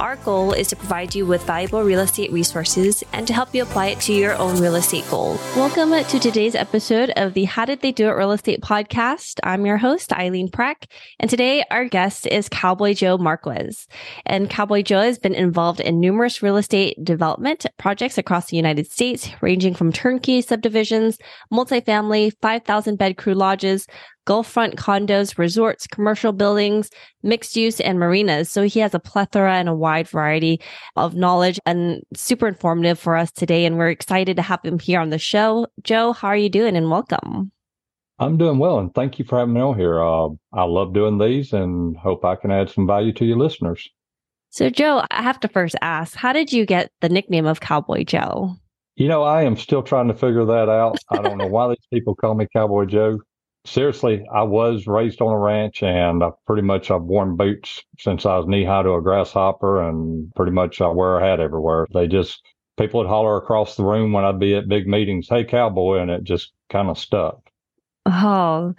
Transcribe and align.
Our 0.00 0.16
goal 0.16 0.52
is 0.52 0.68
to 0.68 0.76
provide 0.76 1.14
you 1.14 1.26
with 1.26 1.44
valuable 1.44 1.82
real 1.82 2.00
estate 2.00 2.32
resources 2.32 3.04
and 3.12 3.26
to 3.26 3.34
help 3.34 3.54
you 3.54 3.62
apply 3.62 3.88
it 3.88 4.00
to 4.00 4.12
your 4.12 4.34
own 4.36 4.58
real 4.58 4.74
estate 4.74 5.04
goal. 5.10 5.38
Welcome 5.54 5.90
to 5.90 6.18
today's 6.18 6.54
episode 6.54 7.10
of 7.16 7.34
the 7.34 7.44
How 7.44 7.66
Did 7.66 7.82
They 7.82 7.92
Do 7.92 8.08
It 8.08 8.12
Real 8.12 8.32
Estate 8.32 8.62
podcast. 8.62 9.38
I'm 9.44 9.66
your 9.66 9.76
host, 9.76 10.12
Eileen 10.12 10.48
Preck, 10.48 10.86
and 11.20 11.28
today 11.28 11.62
our 11.70 11.84
guest 11.84 12.26
is 12.26 12.48
Cowboy 12.48 12.94
Joe 12.94 13.18
Marques. 13.18 13.86
And 14.24 14.48
Cowboy 14.48 14.82
Joe 14.82 15.02
has 15.02 15.18
been 15.18 15.34
involved 15.34 15.80
in 15.80 16.00
numerous 16.00 16.42
real 16.42 16.56
estate 16.56 16.96
development 17.04 17.66
projects 17.78 18.16
across 18.16 18.48
the 18.48 18.56
United 18.56 18.90
States, 18.90 19.28
ranging 19.42 19.74
from 19.74 19.92
turnkey 19.92 20.40
subdivisions, 20.40 21.18
multifamily, 21.52 22.32
5,000 22.40 22.96
bed 22.96 23.18
crew 23.18 23.34
lodges, 23.34 23.86
Gulffront 24.26 24.74
condos, 24.74 25.38
resorts, 25.38 25.86
commercial 25.86 26.32
buildings, 26.32 26.90
mixed 27.22 27.56
use, 27.56 27.80
and 27.80 27.98
marinas. 27.98 28.48
So 28.50 28.62
he 28.62 28.80
has 28.80 28.94
a 28.94 29.00
plethora 29.00 29.54
and 29.54 29.68
a 29.68 29.74
wide 29.74 30.08
variety 30.08 30.60
of 30.96 31.14
knowledge 31.14 31.58
and 31.66 32.02
super 32.14 32.46
informative 32.46 32.98
for 32.98 33.16
us 33.16 33.32
today. 33.32 33.64
And 33.64 33.78
we're 33.78 33.90
excited 33.90 34.36
to 34.36 34.42
have 34.42 34.60
him 34.64 34.78
here 34.78 35.00
on 35.00 35.10
the 35.10 35.18
show. 35.18 35.66
Joe, 35.82 36.12
how 36.12 36.28
are 36.28 36.36
you 36.36 36.48
doing? 36.48 36.76
And 36.76 36.90
welcome. 36.90 37.50
I'm 38.18 38.36
doing 38.36 38.58
well, 38.58 38.78
and 38.78 38.94
thank 38.94 39.18
you 39.18 39.24
for 39.24 39.38
having 39.38 39.54
me 39.54 39.60
on 39.60 39.76
here. 39.76 40.00
Uh, 40.00 40.28
I 40.52 40.62
love 40.62 40.92
doing 40.92 41.18
these 41.18 41.52
and 41.52 41.96
hope 41.96 42.24
I 42.24 42.36
can 42.36 42.52
add 42.52 42.70
some 42.70 42.86
value 42.86 43.12
to 43.14 43.24
your 43.24 43.38
listeners. 43.38 43.88
So, 44.50 44.70
Joe, 44.70 45.02
I 45.10 45.22
have 45.22 45.40
to 45.40 45.48
first 45.48 45.74
ask, 45.82 46.14
how 46.14 46.32
did 46.32 46.52
you 46.52 46.64
get 46.64 46.92
the 47.00 47.08
nickname 47.08 47.46
of 47.46 47.60
Cowboy 47.60 48.04
Joe? 48.04 48.54
You 48.94 49.08
know, 49.08 49.22
I 49.22 49.42
am 49.42 49.56
still 49.56 49.82
trying 49.82 50.08
to 50.08 50.14
figure 50.14 50.44
that 50.44 50.68
out. 50.68 50.98
I 51.10 51.22
don't 51.22 51.38
know 51.38 51.46
why 51.46 51.68
these 51.68 51.86
people 51.92 52.14
call 52.14 52.34
me 52.34 52.46
Cowboy 52.52 52.84
Joe 52.84 53.18
seriously, 53.64 54.24
I 54.32 54.42
was 54.42 54.86
raised 54.86 55.20
on 55.20 55.32
a 55.32 55.38
ranch 55.38 55.82
and 55.82 56.22
I 56.22 56.30
pretty 56.46 56.62
much 56.62 56.90
I've 56.90 57.02
worn 57.02 57.36
boots 57.36 57.82
since 57.98 58.26
I 58.26 58.36
was 58.36 58.46
knee 58.46 58.64
high 58.64 58.82
to 58.82 58.94
a 58.94 59.02
grasshopper 59.02 59.88
and 59.88 60.32
pretty 60.34 60.52
much 60.52 60.80
I 60.80 60.88
wear 60.88 61.18
a 61.18 61.28
hat 61.28 61.40
everywhere. 61.40 61.86
They 61.92 62.06
just, 62.06 62.42
people 62.78 63.00
would 63.00 63.08
holler 63.08 63.36
across 63.36 63.76
the 63.76 63.84
room 63.84 64.12
when 64.12 64.24
I'd 64.24 64.40
be 64.40 64.54
at 64.54 64.68
big 64.68 64.86
meetings, 64.86 65.28
Hey, 65.28 65.44
cowboy. 65.44 65.98
And 65.98 66.10
it 66.10 66.24
just 66.24 66.52
kind 66.70 66.88
of 66.88 66.98
stuck. 66.98 67.38
Oh, 68.04 68.74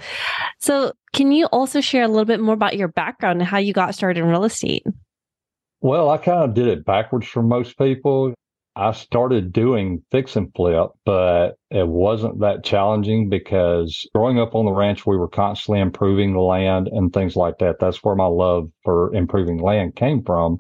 so 0.59 0.91
can 1.13 1.31
you 1.31 1.45
also 1.47 1.79
share 1.79 2.03
a 2.03 2.09
little 2.09 2.25
bit 2.25 2.41
more 2.41 2.53
about 2.53 2.75
your 2.75 2.89
background 2.89 3.39
and 3.39 3.47
how 3.47 3.57
you 3.57 3.71
got 3.71 3.95
started 3.95 4.21
in 4.21 4.27
real 4.27 4.43
estate? 4.43 4.83
Well, 5.79 6.09
I 6.09 6.17
kind 6.17 6.43
of 6.43 6.53
did 6.53 6.67
it 6.67 6.85
backwards 6.85 7.27
for 7.27 7.43
most 7.43 7.77
people. 7.77 8.33
I 8.75 8.91
started 8.91 9.53
doing 9.53 10.03
fix 10.11 10.35
and 10.35 10.52
flip, 10.55 10.89
but 11.05 11.57
it 11.69 11.88
wasn't 11.88 12.39
that 12.39 12.63
challenging 12.63 13.29
because 13.29 14.07
growing 14.16 14.39
up 14.39 14.55
on 14.55 14.66
the 14.66 14.71
ranch, 14.71 15.05
we 15.05 15.17
were 15.17 15.27
constantly 15.27 15.79
improving 15.79 16.33
the 16.33 16.39
land 16.39 16.88
and 16.88 17.13
things 17.13 17.35
like 17.35 17.59
that. 17.59 17.79
That's 17.79 18.03
where 18.03 18.16
my 18.16 18.25
love 18.25 18.69
for 18.83 19.13
improving 19.13 19.59
land 19.59 19.95
came 19.95 20.23
from. 20.23 20.57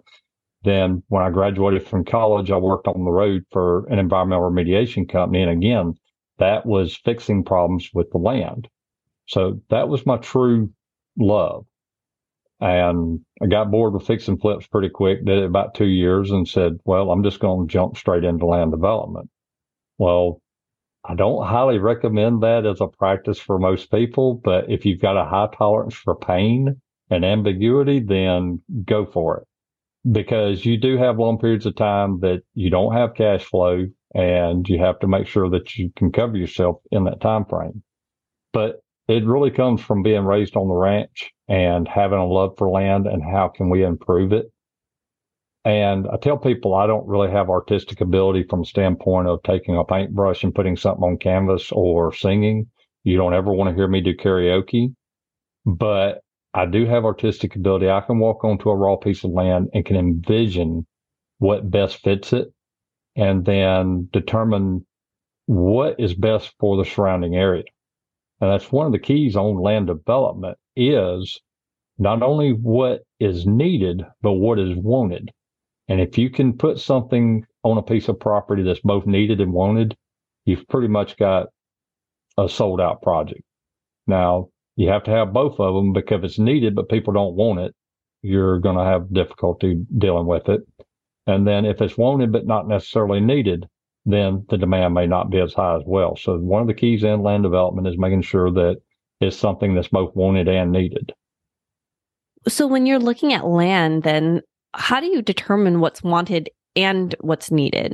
Then 0.63 1.03
when 1.07 1.23
I 1.23 1.31
graduated 1.31 1.87
from 1.87 2.05
college, 2.05 2.51
I 2.51 2.57
worked 2.57 2.87
on 2.87 3.03
the 3.03 3.11
road 3.11 3.43
for 3.51 3.85
an 3.87 3.99
environmental 3.99 4.49
remediation 4.49 5.09
company. 5.09 5.41
And 5.41 5.51
again, 5.51 5.95
that 6.37 6.65
was 6.65 6.95
fixing 6.95 7.43
problems 7.43 7.89
with 7.93 8.11
the 8.11 8.19
land. 8.19 8.67
So 9.27 9.59
that 9.69 9.89
was 9.89 10.05
my 10.05 10.17
true 10.17 10.69
love. 11.17 11.65
And 12.63 13.19
I 13.41 13.47
got 13.47 13.71
bored 13.71 13.93
with 13.93 14.07
fixing 14.07 14.37
flips 14.37 14.65
pretty 14.67 14.87
quick, 14.87 15.25
did 15.25 15.39
it 15.39 15.43
about 15.43 15.75
two 15.75 15.87
years 15.87 16.31
and 16.31 16.47
said, 16.47 16.79
well, 16.85 17.11
I'm 17.11 17.21
just 17.21 17.41
going 17.41 17.67
to 17.67 17.71
jump 17.71 17.97
straight 17.97 18.23
into 18.23 18.45
land 18.45 18.71
development. 18.71 19.29
Well, 19.97 20.39
I 21.03 21.15
don't 21.15 21.45
highly 21.45 21.77
recommend 21.77 22.41
that 22.43 22.65
as 22.65 22.79
a 22.79 22.87
practice 22.87 23.37
for 23.37 23.59
most 23.59 23.91
people, 23.91 24.39
but 24.41 24.71
if 24.71 24.85
you've 24.85 25.01
got 25.01 25.17
a 25.17 25.25
high 25.25 25.49
tolerance 25.57 25.95
for 25.95 26.15
pain 26.15 26.79
and 27.09 27.25
ambiguity, 27.25 27.99
then 27.99 28.61
go 28.85 29.05
for 29.05 29.39
it 29.39 29.47
because 30.09 30.63
you 30.63 30.77
do 30.77 30.97
have 30.97 31.19
long 31.19 31.39
periods 31.39 31.65
of 31.65 31.75
time 31.75 32.21
that 32.21 32.43
you 32.53 32.69
don't 32.69 32.93
have 32.93 33.13
cash 33.13 33.43
flow 33.43 33.87
and 34.15 34.69
you 34.69 34.79
have 34.79 34.99
to 34.99 35.07
make 35.07 35.27
sure 35.27 35.49
that 35.49 35.75
you 35.75 35.91
can 35.97 36.13
cover 36.13 36.37
yourself 36.37 36.77
in 36.91 37.03
that 37.03 37.19
time 37.19 37.43
frame. 37.43 37.83
But 38.53 38.82
it 39.07 39.25
really 39.25 39.51
comes 39.51 39.81
from 39.81 40.03
being 40.03 40.23
raised 40.23 40.55
on 40.55 40.67
the 40.67 40.75
ranch 40.75 41.31
and 41.47 41.87
having 41.87 42.19
a 42.19 42.25
love 42.25 42.55
for 42.57 42.69
land 42.69 43.05
and 43.05 43.21
how 43.21 43.49
can 43.49 43.69
we 43.69 43.83
improve 43.83 44.31
it. 44.31 44.51
And 45.65 46.07
I 46.07 46.17
tell 46.17 46.37
people 46.37 46.73
I 46.73 46.87
don't 46.87 47.07
really 47.07 47.31
have 47.31 47.49
artistic 47.49 48.01
ability 48.01 48.43
from 48.49 48.65
standpoint 48.65 49.27
of 49.27 49.43
taking 49.43 49.77
a 49.77 49.83
paintbrush 49.83 50.43
and 50.43 50.55
putting 50.55 50.75
something 50.75 51.03
on 51.03 51.17
canvas 51.17 51.71
or 51.71 52.13
singing. 52.13 52.67
You 53.03 53.17
don't 53.17 53.33
ever 53.33 53.51
want 53.51 53.69
to 53.69 53.75
hear 53.75 53.87
me 53.87 54.01
do 54.01 54.15
karaoke, 54.15 54.93
but 55.65 56.21
I 56.53 56.65
do 56.65 56.85
have 56.85 57.05
artistic 57.05 57.55
ability. 57.55 57.89
I 57.89 58.01
can 58.01 58.19
walk 58.19 58.43
onto 58.43 58.69
a 58.69 58.75
raw 58.75 58.95
piece 58.95 59.23
of 59.23 59.31
land 59.31 59.69
and 59.73 59.85
can 59.85 59.95
envision 59.95 60.85
what 61.39 61.69
best 61.69 61.97
fits 61.97 62.31
it 62.33 62.53
and 63.15 63.45
then 63.45 64.09
determine 64.11 64.85
what 65.45 65.99
is 65.99 66.13
best 66.13 66.53
for 66.59 66.77
the 66.77 66.85
surrounding 66.85 67.35
area. 67.35 67.63
And 68.41 68.51
that's 68.51 68.71
one 68.71 68.85
of 68.85 68.91
the 68.91 68.99
keys 68.99 69.35
on 69.35 69.61
land 69.61 69.87
development 69.87 70.57
is 70.75 71.39
not 71.97 72.21
only 72.21 72.51
what 72.51 73.03
is 73.19 73.45
needed, 73.45 74.03
but 74.21 74.33
what 74.33 74.59
is 74.59 74.75
wanted. 74.75 75.31
And 75.87 76.01
if 76.01 76.17
you 76.17 76.29
can 76.29 76.57
put 76.57 76.79
something 76.79 77.45
on 77.63 77.77
a 77.77 77.83
piece 77.83 78.09
of 78.09 78.19
property 78.19 78.63
that's 78.63 78.79
both 78.81 79.05
needed 79.05 79.39
and 79.39 79.53
wanted, 79.53 79.95
you've 80.45 80.67
pretty 80.67 80.87
much 80.87 81.17
got 81.17 81.47
a 82.37 82.49
sold 82.49 82.81
out 82.81 83.01
project. 83.01 83.41
Now 84.07 84.49
you 84.75 84.89
have 84.89 85.03
to 85.03 85.11
have 85.11 85.33
both 85.33 85.59
of 85.59 85.75
them 85.75 85.93
because 85.93 86.19
if 86.19 86.23
it's 86.23 86.39
needed, 86.39 86.75
but 86.75 86.89
people 86.89 87.13
don't 87.13 87.35
want 87.35 87.59
it, 87.59 87.73
you're 88.21 88.59
going 88.59 88.77
to 88.77 88.83
have 88.83 89.13
difficulty 89.13 89.85
dealing 89.97 90.25
with 90.25 90.49
it. 90.49 90.61
And 91.27 91.47
then 91.47 91.65
if 91.65 91.81
it's 91.81 91.97
wanted, 91.97 92.31
but 92.31 92.47
not 92.47 92.67
necessarily 92.67 93.21
needed, 93.21 93.65
then 94.05 94.45
the 94.49 94.57
demand 94.57 94.93
may 94.93 95.07
not 95.07 95.29
be 95.29 95.39
as 95.39 95.53
high 95.53 95.75
as 95.75 95.83
well. 95.85 96.15
So 96.15 96.37
one 96.37 96.61
of 96.61 96.67
the 96.67 96.73
keys 96.73 97.03
in 97.03 97.23
land 97.23 97.43
development 97.43 97.87
is 97.87 97.97
making 97.97 98.23
sure 98.23 98.51
that 98.51 98.81
it's 99.21 99.37
something 99.37 99.73
that's 99.73 99.87
both 99.87 100.15
wanted 100.15 100.49
and 100.49 100.71
needed. 100.71 101.13
So 102.47 102.67
when 102.67 102.85
you're 102.85 102.99
looking 102.99 103.31
at 103.33 103.45
land, 103.45 104.03
then 104.03 104.41
how 104.73 104.99
do 104.99 105.07
you 105.07 105.21
determine 105.21 105.79
what's 105.79 106.03
wanted 106.03 106.49
and 106.75 107.15
what's 107.21 107.51
needed? 107.51 107.93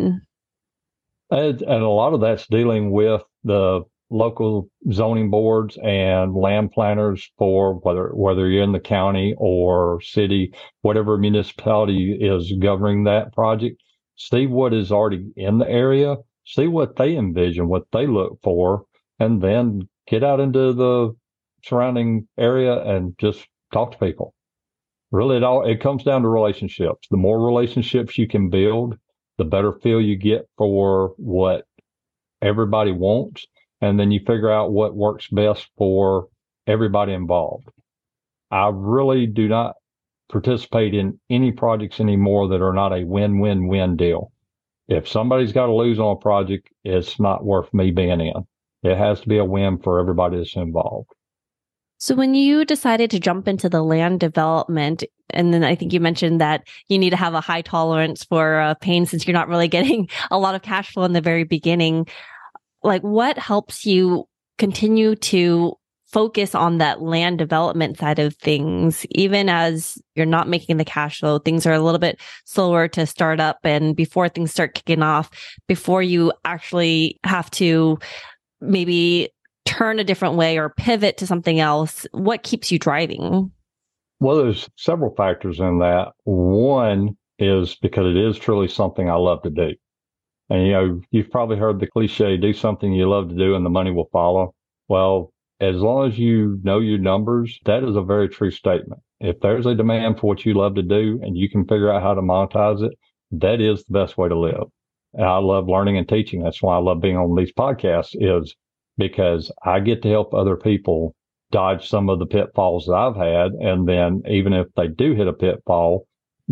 And, 1.32 1.62
and 1.62 1.84
a 1.84 1.90
lot 1.90 2.14
of 2.14 2.22
that's 2.22 2.48
dealing 2.48 2.92
with 2.92 3.22
the 3.44 3.82
local 4.10 4.68
zoning 4.92 5.30
boards 5.30 5.78
and 5.84 6.34
land 6.34 6.72
planners 6.72 7.30
for 7.38 7.76
whether 7.76 8.10
whether 8.16 8.50
you're 8.50 8.64
in 8.64 8.72
the 8.72 8.80
county 8.80 9.36
or 9.38 10.02
city, 10.02 10.52
whatever 10.82 11.16
municipality 11.20 12.18
is 12.20 12.52
governing 12.60 13.04
that 13.04 13.32
project 13.34 13.80
see 14.20 14.46
what 14.46 14.74
is 14.74 14.92
already 14.92 15.32
in 15.36 15.58
the 15.58 15.70
area, 15.70 16.18
see 16.46 16.68
what 16.68 16.98
they 16.98 17.16
envision, 17.16 17.68
what 17.70 17.86
they 17.92 18.06
look 18.06 18.38
for, 18.44 18.86
and 19.20 19.42
then 19.42 19.88
get 20.08 20.24
out 20.24 20.40
into 20.40 20.74
the 20.74 21.16
surrounding 21.64 22.28
area 22.38 22.82
and 22.84 23.18
just 23.18 23.48
talk 23.74 23.92
to 23.92 23.98
people. 23.98 24.34
Really, 25.12 25.38
it 25.38 25.44
all 25.44 25.66
it 25.66 25.82
comes 25.82 26.04
down 26.04 26.22
to 26.22 26.28
relationships. 26.28 27.08
The 27.10 27.18
more 27.18 27.44
relationships 27.44 28.18
you 28.18 28.28
can 28.28 28.50
build, 28.50 28.96
the 29.38 29.46
better 29.46 29.74
feel 29.74 30.00
you 30.00 30.18
get 30.18 30.48
for 30.58 31.14
what 31.18 31.66
everybody 32.42 32.92
wants, 32.92 33.46
and 33.82 34.00
then 34.00 34.12
you 34.12 34.20
figure 34.20 34.52
out 34.52 34.72
what 34.72 34.96
works 34.96 35.28
best 35.28 35.68
for 35.78 36.28
everybody 36.68 37.14
involved. 37.14 37.70
I 38.52 38.70
really 38.74 39.26
do 39.28 39.48
not 39.48 39.76
participate 40.30 40.94
in 40.94 41.20
any 41.30 41.52
projects 41.52 42.00
anymore 42.00 42.48
that 42.50 42.62
are 42.62 42.74
not 42.74 42.94
a 42.94 43.04
win-win-win 43.04 43.98
deal. 43.98 44.32
If 44.88 45.08
somebody's 45.08 45.54
got 45.54 45.68
to 45.68 45.74
lose 45.74 46.00
on 46.00 46.16
a 46.16 46.20
project, 46.20 46.70
it's 46.84 47.20
not 47.20 47.44
worth 47.44 47.74
me 47.74 47.92
being 47.92 48.22
in. 48.22 48.48
It 48.84 48.98
has 48.98 49.22
to 49.22 49.28
be 49.28 49.38
a 49.38 49.46
win 49.46 49.80
for 49.80 50.00
everybody 50.00 50.38
that's 50.38 50.56
involved. 50.56 51.10
So 51.98 52.16
when 52.16 52.34
you 52.34 52.64
decided 52.64 53.12
to 53.12 53.20
jump 53.20 53.48
into 53.48 53.68
the 53.68 53.84
land 53.84 54.22
development, 54.22 55.04
and 55.32 55.54
then 55.54 55.66
I 55.66 55.76
think 55.76 55.92
you 55.92 56.00
mentioned 56.00 56.40
that 56.40 56.66
you 56.88 56.98
need 56.98 57.10
to 57.10 57.18
have 57.18 57.34
a 57.34 57.42
high 57.42 57.62
tolerance 57.62 58.24
for 58.24 58.62
uh, 58.62 58.74
pain 58.76 59.06
since 59.06 59.28
you're 59.28 59.34
not 59.34 59.50
really 59.50 59.68
getting 59.78 60.08
a 60.32 60.40
lot 60.40 60.56
of 60.56 60.62
cash 60.62 60.94
flow 60.94 61.04
in 61.04 61.14
the 61.14 61.22
very 61.22 61.44
beginning. 61.44 62.08
Like 62.84 63.02
what 63.02 63.38
helps 63.38 63.86
you 63.86 64.28
continue 64.58 65.16
to 65.16 65.76
focus 66.12 66.56
on 66.56 66.80
that 66.80 67.02
land 67.02 67.38
development 67.38 67.98
side 67.98 68.20
of 68.20 68.36
things, 68.36 69.06
even 69.12 69.50
as 69.50 69.98
you're 70.16 70.26
not 70.26 70.48
making 70.48 70.78
the 70.78 70.86
cash 70.86 71.20
flow, 71.20 71.40
things 71.40 71.66
are 71.66 71.74
a 71.74 71.80
little 71.80 72.00
bit 72.00 72.20
slower 72.46 72.88
to 72.88 73.06
start 73.06 73.40
up 73.40 73.60
and 73.64 73.96
before 73.96 74.28
things 74.28 74.52
start 74.52 74.74
kicking 74.74 75.04
off, 75.04 75.30
before 75.68 76.02
you 76.02 76.34
actually 76.46 77.20
have 77.24 77.50
to 77.52 78.00
maybe 78.60 79.30
turn 79.66 80.00
a 80.00 80.04
different 80.04 80.36
way 80.36 80.58
or 80.58 80.70
pivot 80.70 81.18
to 81.18 81.28
something 81.28 81.60
else, 81.60 82.08
what 82.12 82.44
keeps 82.44 82.72
you 82.72 82.80
driving? 82.80 83.52
Well, 84.20 84.38
there's 84.38 84.68
several 84.76 85.14
factors 85.16 85.60
in 85.60 85.80
that. 85.80 86.14
One 86.24 87.18
is 87.38 87.76
because 87.76 88.08
it 88.08 88.18
is 88.18 88.38
truly 88.38 88.68
something 88.68 89.10
I 89.10 89.16
love 89.16 89.44
to 89.44 89.50
do. 89.50 89.76
And, 90.50 90.66
you 90.66 90.74
know, 90.74 91.02
you've 91.12 91.30
probably 91.30 91.58
heard 91.58 91.80
the 91.80 91.88
cliche, 91.88 92.36
do 92.36 92.52
something 92.52 92.92
you 92.92 93.08
love 93.08 93.30
to 93.30 93.36
do 93.36 93.56
and 93.56 93.64
the 93.64 93.70
money 93.70 93.92
will 93.92 94.10
follow. 94.12 94.56
Well, 94.88 95.32
as 95.60 95.76
long 95.76 96.08
as 96.08 96.18
you 96.18 96.60
know 96.64 96.80
your 96.80 97.00
numbers, 97.00 97.60
that 97.66 97.84
is 97.84 97.96
a 97.96 98.02
very 98.02 98.30
true 98.30 98.52
statement. 98.52 99.02
If 99.20 99.40
there's 99.42 99.66
a 99.66 99.76
demand 99.76 100.20
for 100.20 100.28
what 100.28 100.46
you 100.46 100.54
love 100.54 100.76
to 100.76 100.82
do 100.82 101.20
and 101.22 101.36
you 101.36 101.50
can 101.50 101.66
figure 101.66 101.92
out 101.92 102.02
how 102.02 102.14
to 102.14 102.22
monetize 102.22 102.82
it, 102.82 102.94
that 103.32 103.60
is 103.60 103.84
the 103.84 103.94
best 103.94 104.18
way 104.18 104.30
to 104.30 104.40
live. 104.40 104.68
And 105.14 105.26
I 105.26 105.38
love 105.38 105.68
learning 105.68 105.98
and 105.98 106.08
teaching. 106.08 106.42
That's 106.42 106.62
why 106.62 106.76
I 106.76 106.80
love 106.80 107.02
being 107.02 107.18
on 107.18 107.36
these 107.36 107.52
podcasts 107.52 108.12
is 108.14 108.56
because 108.98 109.52
I 109.64 109.80
get 109.80 110.02
to 110.04 110.10
help 110.10 110.34
other 110.34 110.56
people 110.56 111.16
dodge 111.52 111.88
some 111.90 112.10
of 112.10 112.20
the 112.20 112.26
pitfalls 112.26 112.86
that 112.86 112.94
I've 112.94 113.16
had. 113.16 113.52
And 113.54 113.88
then 113.88 114.22
even 114.30 114.54
if 114.54 114.68
they 114.76 114.88
do 114.88 115.14
hit 115.14 115.28
a 115.28 115.34
pitfall, 115.34 116.06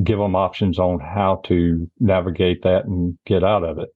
give 0.03 0.19
them 0.19 0.35
options 0.35 0.79
on 0.79 0.99
how 0.99 1.41
to 1.45 1.89
navigate 1.99 2.63
that 2.63 2.85
and 2.85 3.17
get 3.25 3.43
out 3.43 3.63
of 3.63 3.79
it. 3.79 3.89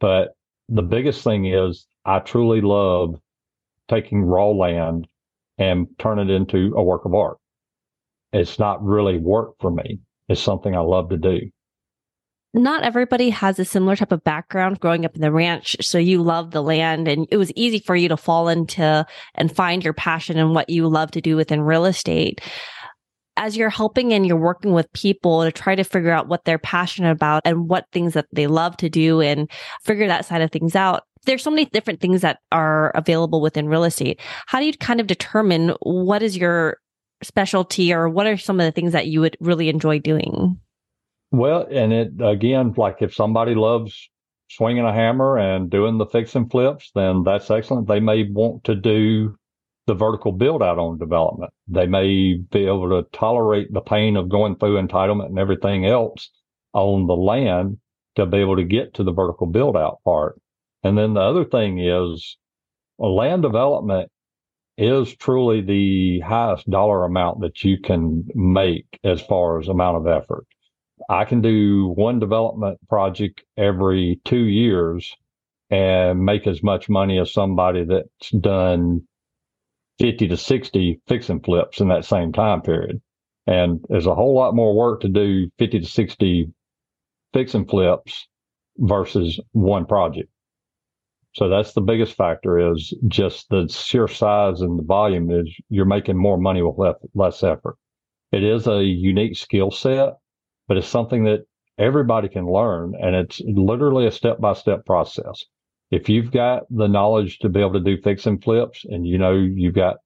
But 0.00 0.30
the 0.68 0.82
biggest 0.82 1.24
thing 1.24 1.46
is 1.46 1.86
I 2.04 2.20
truly 2.20 2.60
love 2.60 3.20
taking 3.88 4.22
raw 4.22 4.48
land 4.48 5.06
and 5.58 5.86
turn 5.98 6.18
it 6.18 6.30
into 6.30 6.72
a 6.76 6.82
work 6.82 7.04
of 7.04 7.14
art. 7.14 7.38
It's 8.32 8.58
not 8.58 8.82
really 8.84 9.18
work 9.18 9.54
for 9.60 9.70
me. 9.70 10.00
It's 10.28 10.40
something 10.40 10.74
I 10.74 10.80
love 10.80 11.08
to 11.10 11.16
do 11.16 11.50
not 12.54 12.82
everybody 12.82 13.30
has 13.30 13.58
a 13.58 13.64
similar 13.64 13.94
type 13.96 14.12
of 14.12 14.24
background 14.24 14.80
growing 14.80 15.04
up 15.04 15.14
in 15.14 15.20
the 15.20 15.32
ranch. 15.32 15.76
So 15.80 15.98
you 15.98 16.22
love 16.22 16.50
the 16.50 16.62
land 16.62 17.06
and 17.06 17.26
it 17.30 17.36
was 17.36 17.52
easy 17.54 17.78
for 17.78 17.94
you 17.94 18.08
to 18.08 18.16
fall 18.16 18.48
into 18.48 19.06
and 19.34 19.54
find 19.54 19.84
your 19.84 19.92
passion 19.92 20.38
and 20.38 20.54
what 20.54 20.70
you 20.70 20.88
love 20.88 21.10
to 21.12 21.20
do 21.20 21.36
within 21.36 21.60
real 21.60 21.84
estate. 21.84 22.40
As 23.38 23.56
you're 23.56 23.70
helping 23.70 24.12
and 24.12 24.26
you're 24.26 24.36
working 24.36 24.72
with 24.72 24.92
people 24.92 25.44
to 25.44 25.52
try 25.52 25.74
to 25.74 25.84
figure 25.84 26.10
out 26.10 26.28
what 26.28 26.44
they're 26.44 26.58
passionate 26.58 27.12
about 27.12 27.42
and 27.44 27.68
what 27.68 27.86
things 27.92 28.14
that 28.14 28.26
they 28.32 28.48
love 28.48 28.76
to 28.78 28.90
do 28.90 29.20
and 29.20 29.48
figure 29.82 30.08
that 30.08 30.24
side 30.24 30.42
of 30.42 30.50
things 30.50 30.74
out, 30.74 31.04
there's 31.24 31.42
so 31.42 31.50
many 31.50 31.66
different 31.66 32.00
things 32.00 32.20
that 32.22 32.40
are 32.52 32.90
available 32.90 33.40
within 33.40 33.68
real 33.68 33.84
estate. 33.84 34.20
How 34.46 34.58
do 34.58 34.66
you 34.66 34.72
kind 34.76 35.00
of 35.00 35.06
determine 35.06 35.74
what 35.80 36.22
is 36.22 36.36
your 36.36 36.78
specialty 37.22 37.92
or 37.92 38.08
what 38.08 38.26
are 38.26 38.36
some 38.36 38.58
of 38.60 38.66
the 38.66 38.72
things 38.72 38.92
that 38.92 39.06
you 39.06 39.20
would 39.20 39.36
really 39.40 39.68
enjoy 39.68 39.98
doing? 39.98 40.58
Well, 41.30 41.66
and 41.70 41.92
it 41.92 42.12
again, 42.20 42.74
like 42.76 43.02
if 43.02 43.14
somebody 43.14 43.54
loves 43.54 44.10
swinging 44.50 44.84
a 44.84 44.92
hammer 44.92 45.38
and 45.38 45.70
doing 45.70 45.98
the 45.98 46.06
fix 46.06 46.34
and 46.34 46.50
flips, 46.50 46.90
then 46.94 47.22
that's 47.22 47.50
excellent. 47.50 47.86
They 47.86 48.00
may 48.00 48.24
want 48.24 48.64
to 48.64 48.74
do 48.74 49.36
the 49.88 49.94
vertical 49.94 50.32
build 50.32 50.62
out 50.62 50.78
on 50.78 50.98
development. 50.98 51.50
They 51.66 51.86
may 51.86 52.34
be 52.34 52.66
able 52.66 52.90
to 52.90 53.08
tolerate 53.10 53.72
the 53.72 53.80
pain 53.80 54.16
of 54.16 54.28
going 54.28 54.56
through 54.56 54.80
entitlement 54.80 55.30
and 55.30 55.38
everything 55.38 55.86
else 55.86 56.30
on 56.74 57.06
the 57.06 57.16
land 57.16 57.78
to 58.16 58.26
be 58.26 58.36
able 58.36 58.56
to 58.56 58.64
get 58.64 58.94
to 58.94 59.02
the 59.02 59.12
vertical 59.12 59.46
build 59.46 59.76
out 59.78 59.98
part. 60.04 60.38
And 60.84 60.96
then 60.96 61.14
the 61.14 61.20
other 61.20 61.46
thing 61.46 61.80
is 61.80 62.36
land 62.98 63.40
development 63.42 64.10
is 64.76 65.16
truly 65.16 65.62
the 65.62 66.20
highest 66.20 66.68
dollar 66.68 67.04
amount 67.04 67.40
that 67.40 67.64
you 67.64 67.80
can 67.80 68.28
make 68.34 68.86
as 69.02 69.22
far 69.22 69.58
as 69.58 69.68
amount 69.68 69.96
of 69.96 70.06
effort. 70.06 70.46
I 71.08 71.24
can 71.24 71.40
do 71.40 71.94
one 71.96 72.18
development 72.18 72.78
project 72.90 73.42
every 73.56 74.20
two 74.26 74.44
years 74.44 75.16
and 75.70 76.22
make 76.26 76.46
as 76.46 76.62
much 76.62 76.90
money 76.90 77.18
as 77.18 77.32
somebody 77.32 77.86
that's 77.86 78.30
done 78.30 79.07
50 79.98 80.28
to 80.28 80.36
60 80.36 81.00
fix 81.06 81.28
and 81.28 81.44
flips 81.44 81.80
in 81.80 81.88
that 81.88 82.04
same 82.04 82.32
time 82.32 82.62
period. 82.62 83.00
And 83.46 83.84
there's 83.88 84.06
a 84.06 84.14
whole 84.14 84.34
lot 84.34 84.54
more 84.54 84.74
work 84.74 85.00
to 85.00 85.08
do 85.08 85.50
50 85.58 85.80
to 85.80 85.86
60 85.86 86.52
fix 87.32 87.54
and 87.54 87.68
flips 87.68 88.28
versus 88.76 89.40
one 89.52 89.86
project. 89.86 90.30
So 91.34 91.48
that's 91.48 91.72
the 91.72 91.80
biggest 91.80 92.14
factor 92.14 92.72
is 92.72 92.94
just 93.06 93.48
the 93.48 93.68
sheer 93.68 94.08
size 94.08 94.60
and 94.60 94.78
the 94.78 94.82
volume 94.82 95.30
is 95.30 95.54
you're 95.68 95.84
making 95.84 96.16
more 96.16 96.38
money 96.38 96.62
with 96.62 96.96
less 97.14 97.42
effort. 97.42 97.76
It 98.32 98.44
is 98.44 98.66
a 98.66 98.82
unique 98.82 99.36
skill 99.36 99.70
set 99.70 100.14
but 100.68 100.76
it's 100.76 100.86
something 100.86 101.24
that 101.24 101.46
everybody 101.78 102.28
can 102.28 102.46
learn. 102.46 102.94
And 103.00 103.16
it's 103.16 103.40
literally 103.40 104.06
a 104.06 104.12
step 104.12 104.38
by 104.38 104.52
step 104.52 104.84
process. 104.84 105.44
If 105.90 106.08
you've 106.08 106.30
got 106.30 106.64
the 106.70 106.86
knowledge 106.86 107.38
to 107.40 107.48
be 107.48 107.60
able 107.60 107.72
to 107.74 107.80
do 107.80 108.00
fix 108.02 108.26
and 108.26 108.42
flips 108.42 108.84
and 108.84 109.06
you 109.06 109.18
know 109.18 109.32
you've 109.32 109.74
got 109.74 109.96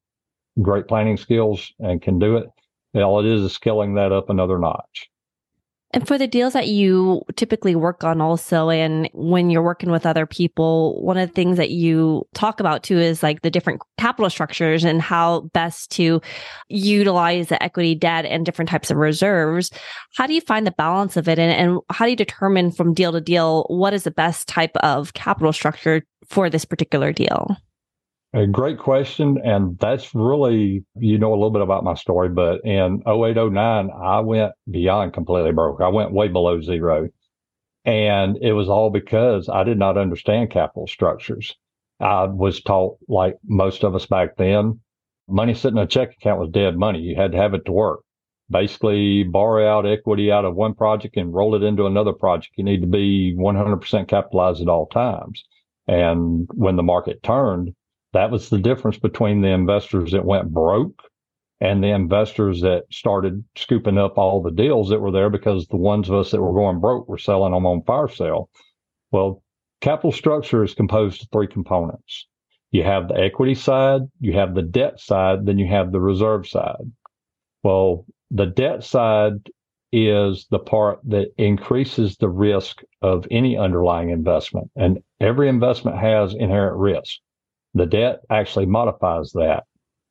great 0.61 0.87
planning 0.87 1.17
skills 1.17 1.73
and 1.81 2.01
can 2.01 2.19
do 2.19 2.37
it, 2.37 2.47
all 3.01 3.21
it 3.21 3.27
is 3.27 3.43
is 3.43 3.53
scaling 3.53 3.95
that 3.95 4.13
up 4.13 4.31
another 4.31 4.59
notch. 4.59 5.11
And 5.95 6.09
for 6.09 6.17
the 6.17 6.27
deals 6.27 6.55
that 6.55 6.69
you 6.69 7.23
typically 7.37 7.75
work 7.75 8.03
on 8.03 8.23
also, 8.23 8.71
and 8.71 9.11
when 9.13 9.51
you're 9.51 9.63
working 9.63 9.91
with 9.91 10.07
other 10.07 10.25
people, 10.25 11.03
one 11.03 11.19
of 11.19 11.29
the 11.29 11.35
things 11.35 11.59
that 11.59 11.71
you 11.71 12.27
talk 12.33 12.61
about 12.61 12.83
too 12.83 12.99
is 12.99 13.23
like 13.23 13.43
the 13.43 13.51
different 13.51 13.83
capital 13.99 14.31
structures 14.31 14.85
and 14.85 15.03
how 15.03 15.41
best 15.53 15.91
to 15.93 16.23
utilize 16.71 17.49
the 17.49 17.63
equity 17.63 17.95
debt 17.95 18.25
and 18.25 18.47
different 18.47 18.71
types 18.71 18.91
of 18.91 18.97
reserves. 18.97 19.71
How 20.17 20.27
do 20.27 20.33
you 20.33 20.41
find 20.41 20.67
the 20.67 20.73
balance 20.73 21.19
of 21.19 21.29
it? 21.29 21.39
And, 21.39 21.53
and 21.53 21.81
how 21.91 22.07
do 22.07 22.11
you 22.11 22.17
determine 22.17 22.73
from 22.73 22.95
deal 22.95 23.13
to 23.13 23.21
deal 23.21 23.67
what 23.69 23.93
is 23.93 24.05
the 24.05 24.11
best 24.11 24.49
type 24.49 24.75
of 24.79 25.13
capital 25.13 25.53
structure 25.53 26.07
for 26.27 26.49
this 26.49 26.65
particular 26.65 27.13
deal? 27.13 27.59
A 28.35 28.47
great 28.47 28.79
question. 28.79 29.39
And 29.45 29.79
that's 29.79 30.15
really, 30.15 30.85
you 30.97 31.19
know, 31.19 31.33
a 31.33 31.37
little 31.37 31.51
bit 31.51 31.61
about 31.61 31.85
my 31.85 31.95
story, 31.95 32.31
but 32.31 32.65
in 32.65 33.03
08, 33.07 33.37
09, 33.37 33.91
I 33.91 34.21
went 34.21 34.53
beyond 34.71 35.13
completely 35.13 35.53
broke. 35.53 35.83
I 35.83 35.89
went 35.89 36.13
way 36.13 36.29
below 36.29 36.61
zero. 36.63 37.09
And 37.85 38.39
it 38.41 38.53
was 38.53 38.69
all 38.69 38.91
because 38.91 39.49
I 39.49 39.65
did 39.65 39.79
not 39.79 39.99
understand 39.99 40.51
capital 40.51 40.87
structures. 40.87 41.55
I 42.01 42.25
was 42.25 42.63
taught, 42.63 42.97
like 43.07 43.37
most 43.47 43.85
of 43.85 43.95
us 43.95 44.07
back 44.07 44.37
then, 44.37 44.81
money 45.29 45.53
sitting 45.53 45.77
in 45.77 45.85
a 45.85 45.87
check 45.87 46.13
account 46.13 46.41
was 46.41 46.51
dead 46.51 46.77
money. 46.77 47.01
You 47.01 47.17
had 47.17 47.33
to 47.33 47.39
have 47.39 47.55
it 47.55 47.67
to 47.67 47.73
work. 47.73 48.01
Basically, 48.51 49.25
borrow 49.25 49.67
out 49.67 49.87
equity 49.87 50.33
out 50.33 50.45
of 50.45 50.55
one 50.55 50.75
project 50.75 51.17
and 51.17 51.35
roll 51.35 51.55
it 51.55 51.63
into 51.63 51.87
another 51.87 52.13
project. 52.13 52.55
You 52.57 52.65
need 52.65 52.81
to 52.81 52.87
be 52.87 53.35
100% 53.37 54.09
capitalized 54.09 54.63
at 54.63 54.69
all 54.69 54.87
times. 54.87 55.45
And 55.87 56.49
when 56.55 56.77
the 56.77 56.83
market 56.83 57.23
turned, 57.23 57.75
that 58.13 58.31
was 58.31 58.49
the 58.49 58.59
difference 58.59 58.99
between 58.99 59.41
the 59.41 59.49
investors 59.49 60.13
that 60.13 60.25
went 60.25 60.53
broke 60.53 61.03
and 61.61 61.83
the 61.83 61.89
investors 61.89 62.61
that 62.63 62.85
started 62.91 63.45
scooping 63.57 63.97
up 63.99 64.19
all 64.19 64.43
the 64.43 64.51
deals 64.51 64.89
that 64.89 65.01
were 65.01 65.13
there 65.13 65.31
because 65.31 65.67
the 65.69 65.77
ones 65.77 66.09
of 66.09 66.17
us 66.17 66.31
that 66.31 66.43
were 66.43 66.53
going 66.53 66.81
broke 66.81 67.09
were 67.09 67.19
selling 67.19 67.53
them 67.53 67.67
on 67.67 67.83
fire 67.85 68.09
sale. 68.09 68.51
Well, 69.13 69.43
capital 69.81 70.13
structure 70.13 70.65
is 70.65 70.75
composed 70.75 71.23
of 71.23 71.29
three 71.31 71.47
components. 71.47 72.27
You 72.73 72.83
have 72.83 73.09
the 73.09 73.19
equity 73.19 73.55
side, 73.55 74.03
you 74.21 74.33
have 74.33 74.55
the 74.55 74.63
debt 74.63 74.99
side, 74.99 75.47
then 75.47 75.59
you 75.59 75.67
have 75.69 75.93
the 75.93 76.01
reserve 76.01 76.49
side. 76.49 76.91
Well, 77.63 78.07
the 78.31 78.47
debt 78.47 78.83
side 78.83 79.51
is 79.93 80.47
the 80.51 80.59
part 80.59 81.01
that 81.05 81.29
increases 81.37 82.17
the 82.17 82.31
risk 82.31 82.83
of 83.03 83.27
any 83.31 83.59
underlying 83.59 84.11
investment. 84.11 84.71
And 84.75 85.03
every 85.21 85.49
investment 85.49 85.99
has 85.99 86.35
inherent 86.35 86.79
risk. 86.79 87.19
The 87.75 87.87
debt 87.87 88.21
actually 88.31 88.67
modifies 88.67 89.33
that. 89.33 89.65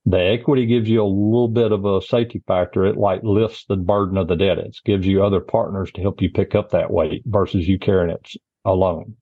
The 0.05 0.19
equity 0.19 0.65
gives 0.65 0.89
you 0.89 1.03
a 1.03 1.05
little 1.05 1.47
bit 1.47 1.71
of 1.71 1.85
a 1.85 2.01
safety 2.01 2.41
factor. 2.47 2.85
It 2.85 2.97
like 2.97 3.21
lifts 3.23 3.65
the 3.65 3.77
burden 3.77 4.17
of 4.17 4.27
the 4.27 4.35
debt. 4.35 4.57
It 4.57 4.77
gives 4.83 5.05
you 5.05 5.23
other 5.23 5.41
partners 5.41 5.91
to 5.91 6.01
help 6.01 6.21
you 6.21 6.31
pick 6.31 6.55
up 6.55 6.71
that 6.71 6.91
weight 6.91 7.21
versus 7.25 7.67
you 7.67 7.77
carrying 7.77 8.09
it 8.09 8.27
alone. 8.65 9.15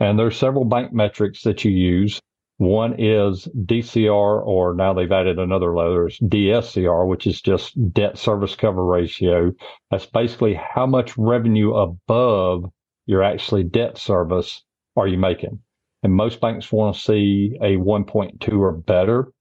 And 0.00 0.18
there's 0.18 0.36
several 0.36 0.64
bank 0.64 0.92
metrics 0.92 1.42
that 1.42 1.64
you 1.64 1.70
use. 1.70 2.20
One 2.56 2.94
is 2.98 3.46
DCR, 3.54 4.44
or 4.44 4.74
now 4.74 4.94
they've 4.94 5.12
added 5.12 5.38
another 5.38 5.74
letter, 5.76 6.08
is 6.08 6.18
DSCR, 6.20 7.06
which 7.06 7.26
is 7.26 7.40
just 7.40 7.92
debt 7.92 8.16
service 8.18 8.56
cover 8.56 8.84
ratio. 8.84 9.52
That's 9.90 10.06
basically 10.06 10.54
how 10.54 10.86
much 10.86 11.16
revenue 11.18 11.74
above 11.74 12.64
your 13.06 13.22
actually 13.22 13.64
debt 13.64 13.98
service 13.98 14.64
are 14.96 15.06
you 15.06 15.18
making. 15.18 15.60
And 16.02 16.12
most 16.12 16.40
banks 16.40 16.70
want 16.70 16.94
to 16.94 17.02
see 17.02 17.56
a 17.60 17.76
1.2 17.76 18.58
or 18.58 18.72
better. 18.72 19.32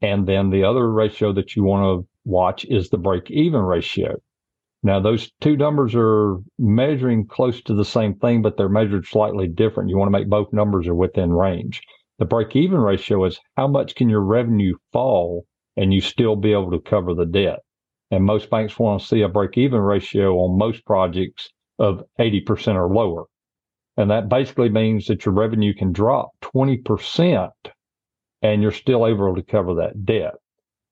And 0.00 0.26
then 0.26 0.50
the 0.50 0.64
other 0.64 0.90
ratio 0.90 1.32
that 1.32 1.56
you 1.56 1.64
want 1.64 2.02
to 2.02 2.08
watch 2.24 2.64
is 2.66 2.90
the 2.90 2.98
break 2.98 3.30
even 3.30 3.60
ratio. 3.60 4.16
Now, 4.82 4.98
those 4.98 5.30
two 5.40 5.56
numbers 5.56 5.94
are 5.94 6.38
measuring 6.58 7.26
close 7.26 7.62
to 7.62 7.74
the 7.74 7.84
same 7.84 8.14
thing, 8.14 8.42
but 8.42 8.56
they're 8.56 8.68
measured 8.68 9.06
slightly 9.06 9.46
different. 9.46 9.90
You 9.90 9.96
want 9.96 10.08
to 10.08 10.18
make 10.18 10.28
both 10.28 10.52
numbers 10.52 10.88
are 10.88 10.94
within 10.94 11.32
range. 11.32 11.82
The 12.18 12.24
break 12.24 12.54
even 12.56 12.80
ratio 12.80 13.24
is 13.24 13.40
how 13.56 13.68
much 13.68 13.94
can 13.94 14.08
your 14.08 14.22
revenue 14.22 14.74
fall 14.92 15.46
and 15.76 15.94
you 15.94 16.00
still 16.00 16.36
be 16.36 16.52
able 16.52 16.70
to 16.72 16.80
cover 16.80 17.14
the 17.14 17.26
debt. 17.26 17.60
And 18.10 18.24
most 18.24 18.50
banks 18.50 18.78
want 18.78 19.00
to 19.00 19.06
see 19.06 19.22
a 19.22 19.28
break 19.28 19.56
even 19.56 19.80
ratio 19.80 20.36
on 20.36 20.58
most 20.58 20.84
projects 20.84 21.48
of 21.78 22.02
80% 22.18 22.74
or 22.74 22.92
lower. 22.92 23.24
And 23.96 24.10
that 24.10 24.28
basically 24.28 24.70
means 24.70 25.06
that 25.06 25.24
your 25.24 25.34
revenue 25.34 25.74
can 25.74 25.92
drop 25.92 26.30
20% 26.42 27.50
and 28.40 28.62
you're 28.62 28.72
still 28.72 29.06
able 29.06 29.34
to 29.34 29.42
cover 29.42 29.74
that 29.74 30.04
debt. 30.04 30.34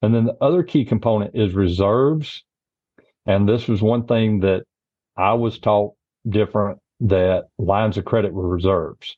And 0.03 0.15
then 0.15 0.25
the 0.25 0.37
other 0.41 0.63
key 0.63 0.85
component 0.85 1.33
is 1.35 1.55
reserves. 1.55 2.45
And 3.27 3.49
this 3.49 3.69
was 3.69 3.83
one 3.83 4.07
thing 4.07 4.41
that 4.41 4.65
I 5.17 5.35
was 5.35 5.59
taught 5.59 5.95
different 6.29 6.79
that 7.01 7.45
lines 7.59 7.97
of 7.99 8.05
credit 8.05 8.33
were 8.33 8.49
reserves. 8.49 9.17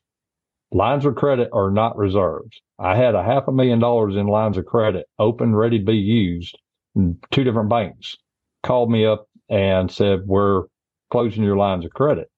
Lines 0.71 1.05
of 1.05 1.15
credit 1.15 1.49
are 1.53 1.69
not 1.69 1.97
reserves. 1.97 2.61
I 2.79 2.95
had 2.95 3.15
a 3.15 3.23
half 3.23 3.47
a 3.47 3.51
million 3.51 3.79
dollars 3.79 4.15
in 4.15 4.27
lines 4.27 4.57
of 4.57 4.65
credit 4.65 5.05
open, 5.19 5.55
ready 5.55 5.79
to 5.79 5.85
be 5.85 5.97
used. 5.97 6.57
Two 6.95 7.43
different 7.43 7.69
banks 7.69 8.17
called 8.63 8.89
me 8.89 9.05
up 9.05 9.27
and 9.49 9.91
said, 9.91 10.21
We're 10.25 10.63
closing 11.11 11.43
your 11.43 11.57
lines 11.57 11.85
of 11.85 11.91
credit. 11.91 12.29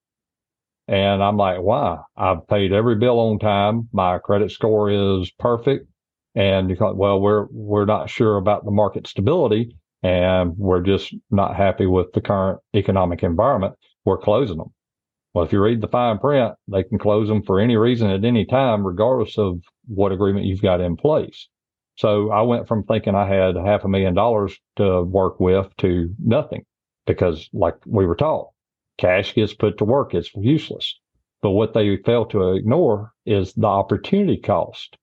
And 0.88 1.22
I'm 1.22 1.36
like, 1.36 1.60
why? 1.60 1.98
I've 2.16 2.46
paid 2.46 2.72
every 2.72 2.96
bill 2.96 3.18
on 3.18 3.38
time. 3.38 3.88
My 3.92 4.18
credit 4.18 4.50
score 4.52 4.90
is 4.90 5.30
perfect. 5.38 5.88
And 6.34 6.70
you 6.70 6.76
thought, 6.76 6.96
well, 6.96 7.20
we're 7.20 7.46
we're 7.50 7.86
not 7.86 8.10
sure 8.10 8.36
about 8.36 8.64
the 8.64 8.70
market 8.70 9.06
stability 9.06 9.76
and 10.02 10.56
we're 10.56 10.82
just 10.82 11.14
not 11.30 11.56
happy 11.56 11.86
with 11.86 12.12
the 12.12 12.20
current 12.20 12.60
economic 12.74 13.22
environment. 13.22 13.74
We're 14.04 14.18
closing 14.18 14.58
them. 14.58 14.72
Well, 15.34 15.44
if 15.44 15.52
you 15.52 15.60
read 15.62 15.80
the 15.80 15.88
fine 15.88 16.18
print, 16.18 16.54
they 16.68 16.82
can 16.82 16.98
close 16.98 17.28
them 17.28 17.42
for 17.42 17.60
any 17.60 17.76
reason 17.76 18.10
at 18.10 18.24
any 18.24 18.44
time, 18.46 18.86
regardless 18.86 19.36
of 19.36 19.60
what 19.86 20.12
agreement 20.12 20.46
you've 20.46 20.62
got 20.62 20.80
in 20.80 20.96
place. 20.96 21.48
So 21.96 22.30
I 22.30 22.42
went 22.42 22.68
from 22.68 22.84
thinking 22.84 23.14
I 23.14 23.26
had 23.26 23.56
half 23.56 23.84
a 23.84 23.88
million 23.88 24.14
dollars 24.14 24.56
to 24.76 25.02
work 25.02 25.40
with 25.40 25.74
to 25.78 26.14
nothing 26.18 26.64
because 27.06 27.48
like 27.52 27.74
we 27.86 28.06
were 28.06 28.16
taught, 28.16 28.50
cash 28.98 29.34
gets 29.34 29.54
put 29.54 29.78
to 29.78 29.84
work. 29.84 30.14
It's 30.14 30.34
useless. 30.34 30.98
But 31.42 31.50
what 31.50 31.74
they 31.74 31.96
fail 31.98 32.24
to 32.26 32.54
ignore 32.54 33.12
is 33.24 33.52
the 33.52 33.66
opportunity 33.66 34.38
cost. 34.38 34.96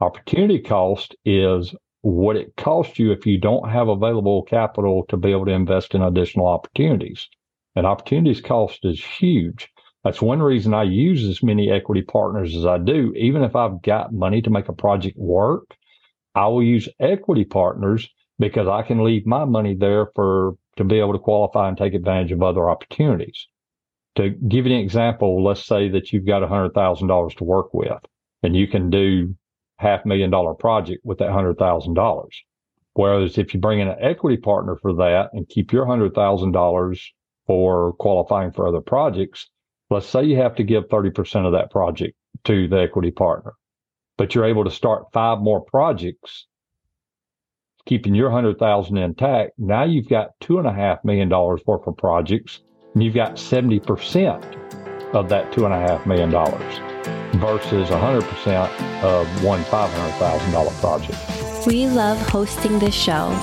Opportunity 0.00 0.60
cost 0.60 1.16
is 1.24 1.74
what 2.02 2.36
it 2.36 2.56
costs 2.56 2.98
you 2.98 3.12
if 3.12 3.26
you 3.26 3.38
don't 3.38 3.68
have 3.68 3.88
available 3.88 4.42
capital 4.42 5.04
to 5.08 5.16
be 5.16 5.30
able 5.30 5.46
to 5.46 5.52
invest 5.52 5.94
in 5.94 6.02
additional 6.02 6.46
opportunities. 6.46 7.28
And 7.74 7.86
opportunities 7.86 8.40
cost 8.40 8.84
is 8.84 9.04
huge. 9.04 9.68
That's 10.04 10.22
one 10.22 10.40
reason 10.40 10.74
I 10.74 10.84
use 10.84 11.24
as 11.24 11.42
many 11.42 11.70
equity 11.70 12.02
partners 12.02 12.54
as 12.56 12.64
I 12.64 12.78
do. 12.78 13.12
Even 13.16 13.42
if 13.42 13.56
I've 13.56 13.82
got 13.82 14.12
money 14.12 14.40
to 14.42 14.50
make 14.50 14.68
a 14.68 14.72
project 14.72 15.16
work, 15.18 15.76
I 16.34 16.46
will 16.46 16.62
use 16.62 16.88
equity 17.00 17.44
partners 17.44 18.08
because 18.38 18.68
I 18.68 18.82
can 18.82 19.02
leave 19.02 19.26
my 19.26 19.44
money 19.44 19.74
there 19.74 20.06
for 20.14 20.56
to 20.78 20.84
be 20.84 20.98
able 20.98 21.12
to 21.12 21.18
qualify 21.18 21.68
and 21.68 21.76
take 21.76 21.94
advantage 21.94 22.32
of 22.32 22.42
other 22.42 22.70
opportunities. 22.70 23.46
To 24.16 24.30
give 24.30 24.66
you 24.66 24.74
an 24.74 24.80
example, 24.80 25.44
let's 25.44 25.66
say 25.66 25.88
that 25.90 26.12
you've 26.12 26.26
got 26.26 26.42
$100,000 26.42 27.36
to 27.36 27.44
work 27.44 27.74
with 27.74 28.00
and 28.42 28.56
you 28.56 28.66
can 28.66 28.90
do 28.90 29.34
a 29.78 29.82
half 29.82 30.04
million 30.04 30.30
dollar 30.30 30.54
project 30.54 31.04
with 31.04 31.18
that 31.18 31.28
$100,000. 31.28 32.28
Whereas 32.94 33.38
if 33.38 33.54
you 33.54 33.60
bring 33.60 33.78
in 33.80 33.86
an 33.88 33.98
equity 34.00 34.36
partner 34.36 34.76
for 34.76 34.92
that 34.94 35.30
and 35.32 35.48
keep 35.48 35.72
your 35.72 35.86
$100,000 35.86 37.00
for 37.46 37.92
qualifying 37.94 38.50
for 38.50 38.66
other 38.66 38.80
projects, 38.80 39.48
let's 39.90 40.06
say 40.06 40.24
you 40.24 40.36
have 40.36 40.56
to 40.56 40.64
give 40.64 40.88
30% 40.88 41.46
of 41.46 41.52
that 41.52 41.70
project 41.70 42.16
to 42.44 42.66
the 42.66 42.80
equity 42.80 43.12
partner, 43.12 43.52
but 44.16 44.34
you're 44.34 44.44
able 44.44 44.64
to 44.64 44.70
start 44.70 45.12
five 45.12 45.38
more 45.38 45.60
projects, 45.60 46.47
keeping 47.88 48.14
your 48.14 48.30
100,000 48.30 48.98
intact. 48.98 49.52
Now 49.58 49.84
you've 49.84 50.08
got 50.08 50.38
two 50.40 50.58
and 50.58 50.66
a 50.68 50.72
half 50.72 51.02
million 51.04 51.28
dollars 51.28 51.62
worth 51.66 51.86
of 51.86 51.96
projects 51.96 52.60
and 52.94 53.02
you've 53.02 53.14
got 53.14 53.36
70% 53.36 55.14
of 55.14 55.28
that 55.30 55.50
two 55.52 55.64
and 55.64 55.72
a 55.72 55.78
half 55.78 56.06
million 56.06 56.30
dollars 56.30 56.78
versus 57.36 57.88
100% 57.88 59.02
of 59.02 59.44
one 59.44 59.62
$500,000 59.64 60.80
project. 60.80 61.66
We 61.66 61.86
love 61.86 62.18
hosting 62.28 62.78
this 62.78 62.94
show 62.94 63.34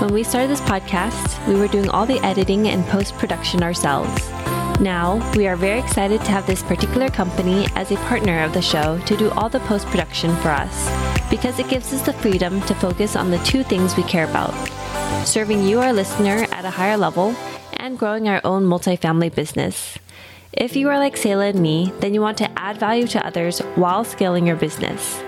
when 0.00 0.12
we 0.12 0.24
started 0.24 0.50
this 0.50 0.60
podcast, 0.60 1.46
we 1.46 1.54
were 1.54 1.68
doing 1.68 1.88
all 1.88 2.04
the 2.04 2.18
editing 2.26 2.66
and 2.66 2.84
post 2.86 3.14
production 3.14 3.62
ourselves. 3.62 4.28
Now, 4.80 5.32
we 5.36 5.46
are 5.46 5.56
very 5.56 5.78
excited 5.78 6.20
to 6.20 6.30
have 6.30 6.46
this 6.46 6.62
particular 6.62 7.08
company 7.08 7.66
as 7.74 7.90
a 7.90 7.96
partner 7.96 8.42
of 8.42 8.52
the 8.52 8.62
show 8.62 8.98
to 9.06 9.16
do 9.16 9.30
all 9.30 9.48
the 9.48 9.60
post 9.60 9.86
production 9.86 10.34
for 10.36 10.48
us 10.48 10.90
because 11.30 11.58
it 11.58 11.68
gives 11.68 11.92
us 11.92 12.02
the 12.02 12.12
freedom 12.12 12.60
to 12.62 12.74
focus 12.74 13.16
on 13.16 13.30
the 13.30 13.38
two 13.38 13.62
things 13.62 13.96
we 13.96 14.02
care 14.02 14.28
about 14.28 14.52
serving 15.26 15.62
you, 15.64 15.80
our 15.80 15.92
listener, 15.92 16.46
at 16.52 16.64
a 16.64 16.70
higher 16.70 16.96
level 16.96 17.34
and 17.74 17.98
growing 17.98 18.28
our 18.28 18.40
own 18.44 18.64
multifamily 18.64 19.34
business. 19.34 19.98
If 20.52 20.76
you 20.76 20.88
are 20.88 20.98
like 20.98 21.16
Selah 21.16 21.46
and 21.46 21.60
me, 21.60 21.92
then 22.00 22.14
you 22.14 22.20
want 22.20 22.38
to 22.38 22.58
add 22.58 22.78
value 22.78 23.06
to 23.08 23.26
others 23.26 23.60
while 23.74 24.04
scaling 24.04 24.46
your 24.46 24.56
business. 24.56 25.20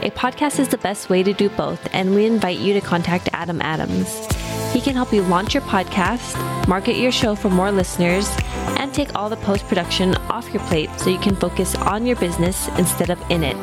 A 0.00 0.10
podcast 0.10 0.58
is 0.58 0.68
the 0.68 0.78
best 0.78 1.08
way 1.08 1.22
to 1.22 1.32
do 1.32 1.48
both, 1.50 1.88
and 1.94 2.14
we 2.14 2.26
invite 2.26 2.58
you 2.58 2.74
to 2.74 2.80
contact 2.80 3.30
Adam 3.32 3.62
Adams. 3.62 4.28
He 4.74 4.80
can 4.80 4.96
help 4.96 5.12
you 5.12 5.22
launch 5.22 5.54
your 5.54 5.62
podcast, 5.62 6.36
market 6.66 6.96
your 6.96 7.12
show 7.12 7.36
for 7.36 7.48
more 7.48 7.70
listeners, 7.70 8.28
and 8.76 8.92
take 8.92 9.14
all 9.14 9.30
the 9.30 9.36
post 9.36 9.64
production 9.68 10.16
off 10.28 10.52
your 10.52 10.64
plate 10.64 10.90
so 10.98 11.10
you 11.10 11.18
can 11.20 11.36
focus 11.36 11.76
on 11.76 12.04
your 12.04 12.16
business 12.16 12.66
instead 12.76 13.08
of 13.08 13.22
in 13.30 13.44
it. 13.44 13.56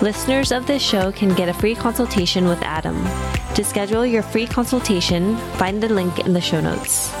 Listeners 0.00 0.52
of 0.52 0.68
this 0.68 0.80
show 0.80 1.10
can 1.10 1.34
get 1.34 1.48
a 1.48 1.52
free 1.52 1.74
consultation 1.74 2.46
with 2.46 2.62
Adam. 2.62 3.04
To 3.56 3.64
schedule 3.64 4.06
your 4.06 4.22
free 4.22 4.46
consultation, 4.46 5.36
find 5.56 5.82
the 5.82 5.88
link 5.88 6.20
in 6.20 6.34
the 6.34 6.40
show 6.40 6.60
notes. 6.60 7.12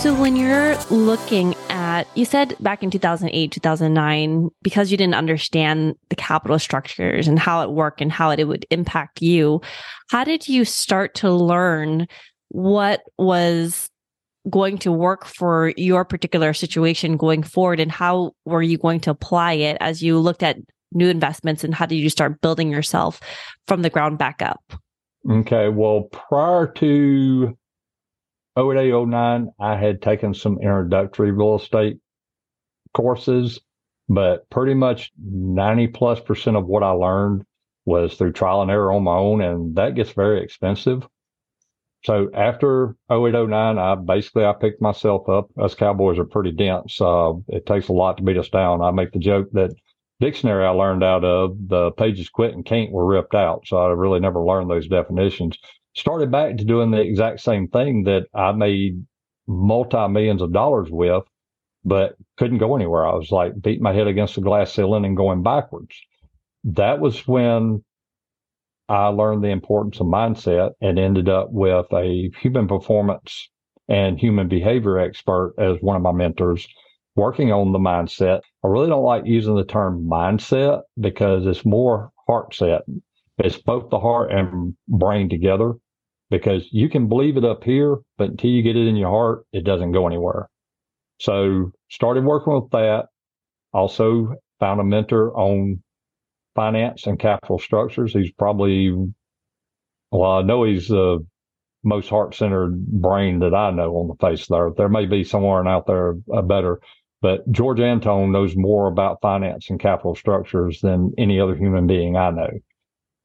So, 0.00 0.14
when 0.14 0.36
you're 0.36 0.76
looking 0.84 1.56
at, 1.68 2.06
you 2.14 2.24
said 2.24 2.56
back 2.60 2.84
in 2.84 2.92
2008, 2.92 3.50
2009, 3.50 4.50
because 4.62 4.92
you 4.92 4.96
didn't 4.96 5.14
understand 5.14 5.96
the 6.10 6.16
capital 6.16 6.60
structures 6.60 7.26
and 7.26 7.40
how 7.40 7.62
it 7.62 7.70
worked 7.70 8.00
and 8.00 8.10
how 8.10 8.30
it 8.30 8.44
would 8.44 8.66
impact 8.70 9.20
you, 9.20 9.60
how 10.10 10.22
did 10.22 10.48
you 10.48 10.64
start 10.64 11.14
to 11.16 11.30
learn 11.30 12.06
what 12.52 13.02
was 13.16 13.88
going 14.50 14.76
to 14.76 14.92
work 14.92 15.24
for 15.24 15.72
your 15.76 16.04
particular 16.04 16.52
situation 16.52 17.16
going 17.16 17.42
forward? 17.42 17.80
And 17.80 17.90
how 17.90 18.32
were 18.44 18.62
you 18.62 18.76
going 18.76 19.00
to 19.00 19.10
apply 19.10 19.54
it 19.54 19.78
as 19.80 20.02
you 20.02 20.18
looked 20.18 20.42
at 20.42 20.58
new 20.92 21.08
investments 21.08 21.64
and 21.64 21.74
how 21.74 21.86
did 21.86 21.96
you 21.96 22.10
start 22.10 22.42
building 22.42 22.70
yourself 22.70 23.20
from 23.66 23.80
the 23.80 23.88
ground 23.88 24.18
back 24.18 24.42
up? 24.42 24.60
Okay. 25.30 25.70
Well, 25.70 26.08
prior 26.12 26.66
to 26.66 27.56
08, 28.58 29.06
09, 29.06 29.48
I 29.58 29.76
had 29.76 30.02
taken 30.02 30.34
some 30.34 30.58
introductory 30.60 31.30
real 31.30 31.56
estate 31.56 31.98
courses, 32.92 33.60
but 34.10 34.48
pretty 34.50 34.74
much 34.74 35.10
90 35.18 35.88
plus 35.88 36.20
percent 36.20 36.58
of 36.58 36.66
what 36.66 36.82
I 36.82 36.90
learned 36.90 37.44
was 37.86 38.14
through 38.14 38.32
trial 38.32 38.60
and 38.60 38.70
error 38.70 38.92
on 38.92 39.04
my 39.04 39.16
own, 39.16 39.40
and 39.40 39.74
that 39.76 39.94
gets 39.94 40.12
very 40.12 40.42
expensive. 40.42 41.08
So 42.04 42.28
after 42.34 42.96
0809, 43.10 43.78
I 43.78 43.94
basically 43.94 44.44
I 44.44 44.52
picked 44.52 44.82
myself 44.82 45.28
up. 45.28 45.50
Us 45.58 45.74
cowboys 45.74 46.18
are 46.18 46.24
pretty 46.24 46.52
dense. 46.52 47.00
Uh, 47.00 47.34
it 47.48 47.66
takes 47.66 47.88
a 47.88 47.92
lot 47.92 48.16
to 48.16 48.22
beat 48.22 48.38
us 48.38 48.48
down. 48.48 48.82
I 48.82 48.90
make 48.90 49.12
the 49.12 49.20
joke 49.20 49.48
that 49.52 49.74
dictionary 50.20 50.64
I 50.64 50.70
learned 50.70 51.04
out 51.04 51.24
of 51.24 51.56
the 51.68 51.92
pages 51.92 52.28
quit 52.28 52.54
and 52.54 52.64
can't 52.64 52.92
were 52.92 53.06
ripped 53.06 53.34
out. 53.34 53.66
So 53.66 53.76
I 53.76 53.90
really 53.90 54.20
never 54.20 54.44
learned 54.44 54.70
those 54.70 54.88
definitions 54.88 55.58
started 55.94 56.30
back 56.30 56.56
to 56.56 56.64
doing 56.64 56.90
the 56.90 57.00
exact 57.00 57.40
same 57.40 57.68
thing 57.68 58.04
that 58.04 58.26
I 58.34 58.52
made 58.52 59.04
multi 59.46 60.08
millions 60.08 60.42
of 60.42 60.52
dollars 60.52 60.88
with, 60.90 61.24
but 61.84 62.16
couldn't 62.36 62.58
go 62.58 62.76
anywhere. 62.76 63.06
I 63.06 63.14
was 63.14 63.30
like 63.30 63.60
beating 63.60 63.82
my 63.82 63.92
head 63.92 64.06
against 64.06 64.34
the 64.34 64.40
glass 64.40 64.72
ceiling 64.72 65.04
and 65.04 65.16
going 65.16 65.42
backwards. 65.42 65.94
That 66.64 67.00
was 67.00 67.26
when 67.26 67.84
I 68.92 69.06
learned 69.06 69.42
the 69.42 69.48
importance 69.48 70.00
of 70.00 70.06
mindset 70.06 70.72
and 70.82 70.98
ended 70.98 71.26
up 71.26 71.50
with 71.50 71.86
a 71.94 72.30
human 72.42 72.68
performance 72.68 73.48
and 73.88 74.20
human 74.20 74.48
behavior 74.48 74.98
expert 74.98 75.54
as 75.56 75.78
one 75.80 75.96
of 75.96 76.02
my 76.02 76.12
mentors 76.12 76.68
working 77.16 77.52
on 77.52 77.72
the 77.72 77.78
mindset. 77.78 78.42
I 78.62 78.68
really 78.68 78.88
don't 78.88 79.02
like 79.02 79.24
using 79.24 79.56
the 79.56 79.64
term 79.64 80.06
mindset 80.06 80.82
because 81.00 81.46
it's 81.46 81.64
more 81.64 82.12
heart 82.26 82.54
set. 82.54 82.82
It's 83.38 83.56
both 83.56 83.88
the 83.88 83.98
heart 83.98 84.30
and 84.30 84.76
brain 84.86 85.30
together 85.30 85.72
because 86.28 86.68
you 86.70 86.90
can 86.90 87.08
believe 87.08 87.38
it 87.38 87.46
up 87.46 87.64
here, 87.64 87.96
but 88.18 88.28
until 88.28 88.50
you 88.50 88.62
get 88.62 88.76
it 88.76 88.86
in 88.86 88.96
your 88.96 89.08
heart, 89.08 89.46
it 89.54 89.64
doesn't 89.64 89.92
go 89.92 90.06
anywhere. 90.06 90.50
So 91.18 91.72
started 91.88 92.24
working 92.24 92.52
with 92.52 92.70
that. 92.72 93.06
Also 93.72 94.34
found 94.60 94.82
a 94.82 94.84
mentor 94.84 95.34
on 95.34 95.82
finance 96.54 97.06
and 97.06 97.18
capital 97.18 97.58
structures. 97.58 98.12
He's 98.12 98.32
probably, 98.32 98.94
well, 100.10 100.30
I 100.30 100.42
know 100.42 100.64
he's 100.64 100.88
the 100.88 101.24
most 101.84 102.08
heart 102.08 102.34
centered 102.34 102.86
brain 102.86 103.40
that 103.40 103.54
I 103.54 103.70
know 103.70 103.96
on 103.96 104.08
the 104.08 104.26
face 104.26 104.42
of 104.42 104.48
the 104.48 104.58
earth. 104.58 104.74
There 104.76 104.88
may 104.88 105.06
be 105.06 105.24
someone 105.24 105.66
out 105.66 105.86
there 105.86 106.16
a 106.32 106.42
better, 106.42 106.80
but 107.20 107.50
George 107.50 107.80
Antone 107.80 108.32
knows 108.32 108.54
more 108.56 108.86
about 108.86 109.20
finance 109.20 109.70
and 109.70 109.80
capital 109.80 110.14
structures 110.14 110.80
than 110.80 111.12
any 111.18 111.40
other 111.40 111.56
human 111.56 111.86
being 111.86 112.16
I 112.16 112.30
know 112.30 112.50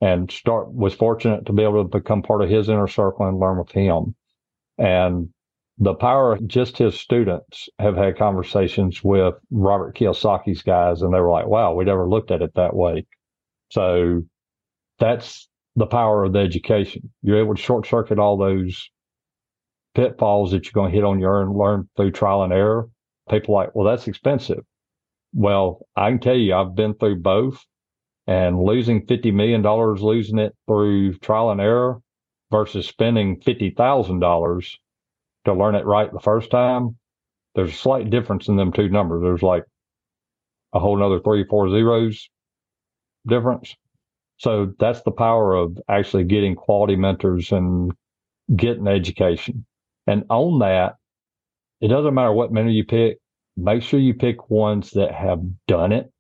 and 0.02 0.32
start 0.32 0.72
was 0.72 0.94
fortunate 0.94 1.46
to 1.46 1.54
be 1.54 1.64
able 1.64 1.84
to 1.84 1.98
become 2.00 2.22
part 2.22 2.42
of 2.42 2.50
his 2.50 2.70
inner 2.70 2.88
circle 2.88 3.28
and 3.28 3.40
learn 3.40 3.58
with 3.58 3.72
him. 3.72 4.16
And 4.78 5.30
the 5.80 5.96
power 5.96 6.38
just 6.46 6.78
his 6.78 7.00
students 7.00 7.70
have 7.80 7.96
had 7.96 8.18
conversations 8.18 9.04
with 9.04 9.36
Robert 9.52 9.96
Kiyosaki's 9.96 10.62
guys, 10.62 11.02
and 11.02 11.14
they 11.14 11.20
were 11.20 11.32
like, 11.32 11.48
wow, 11.48 11.74
we 11.74 11.86
never 11.86 12.08
looked 12.08 12.32
at 12.32 12.42
it 12.42 12.54
that 12.56 12.76
way. 12.76 13.06
So 13.70 14.24
that's 15.00 15.48
the 15.76 15.86
power 15.86 16.24
of 16.24 16.34
the 16.34 16.40
education. 16.40 17.12
You're 17.22 17.40
able 17.40 17.56
to 17.56 17.62
short 17.62 17.86
circuit 17.86 18.20
all 18.20 18.38
those 18.38 18.90
pitfalls 19.96 20.52
that 20.52 20.66
you're 20.66 20.74
going 20.74 20.92
to 20.92 20.96
hit 20.96 21.04
on 21.04 21.20
your 21.20 21.42
own, 21.42 21.58
learn 21.58 21.90
through 21.96 22.12
trial 22.12 22.44
and 22.44 22.54
error. 22.54 22.90
People 23.30 23.56
like, 23.56 23.76
well, 23.76 23.86
that's 23.86 24.08
expensive. 24.08 24.64
Well, 25.34 25.86
I 25.96 26.10
can 26.10 26.20
tell 26.20 26.36
you, 26.36 26.56
I've 26.56 26.76
been 26.76 26.94
through 26.94 27.18
both 27.18 27.64
and 28.26 28.62
losing 28.62 29.06
$50 29.06 29.34
million, 29.34 29.62
losing 29.64 30.40
it 30.40 30.56
through 30.68 31.18
trial 31.20 31.52
and 31.52 31.62
error 31.62 32.00
versus 32.52 32.88
spending 32.88 33.40
$50,000 33.42 34.76
to 35.46 35.54
learn 35.54 35.76
it 35.76 35.86
right 35.86 36.12
the 36.12 36.20
first 36.20 36.50
time. 36.52 36.98
There's 37.56 37.72
a 37.72 37.76
slight 37.78 38.10
difference 38.10 38.48
in 38.48 38.56
them 38.56 38.72
two 38.72 38.90
numbers. 38.90 39.22
There's 39.24 39.44
like 39.44 39.64
a 40.74 40.80
whole 40.80 40.98
nother 40.98 41.20
three, 41.20 41.46
four 41.50 41.70
zeros 41.70 42.30
difference. 43.28 43.76
So 44.38 44.74
that's 44.80 45.02
the 45.02 45.12
power 45.12 45.56
of 45.56 45.78
actually 45.90 46.24
getting 46.24 46.56
quality 46.56 46.96
mentors 46.96 47.52
and 47.52 47.92
getting 48.56 48.88
education. 48.88 49.66
And 50.06 50.24
on 50.30 50.60
that, 50.60 50.96
it 51.82 51.90
doesn't 51.90 52.14
matter 52.14 52.32
what 52.32 52.52
mentor 52.52 52.72
you 52.72 52.86
pick, 52.86 53.18
make 53.56 53.84
sure 53.84 54.00
you 54.00 54.14
pick 54.14 54.50
ones 54.50 54.92
that 54.92 55.14
have 55.14 55.42
done 55.68 55.92
it. 55.92 56.12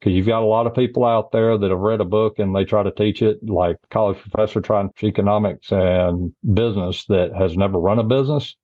Because 0.00 0.16
you've 0.16 0.26
got 0.26 0.42
a 0.42 0.46
lot 0.46 0.66
of 0.66 0.74
people 0.74 1.04
out 1.04 1.32
there 1.32 1.56
that 1.56 1.70
have 1.70 1.78
read 1.78 2.02
a 2.02 2.04
book 2.04 2.38
and 2.38 2.54
they 2.54 2.64
try 2.64 2.82
to 2.82 2.90
teach 2.90 3.22
it, 3.22 3.38
like 3.42 3.78
college 3.90 4.18
professor 4.18 4.60
trying 4.60 4.90
economics 5.02 5.72
and 5.72 6.34
business 6.52 7.06
that 7.06 7.32
has 7.34 7.56
never 7.56 7.78
run 7.78 7.98
a 7.98 8.04
business. 8.04 8.54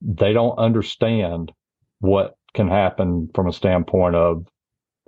They 0.00 0.32
don't 0.32 0.58
understand 0.58 1.52
what 2.00 2.34
can 2.54 2.66
happen 2.66 3.30
from 3.32 3.46
a 3.46 3.52
standpoint 3.52 4.16
of 4.16 4.46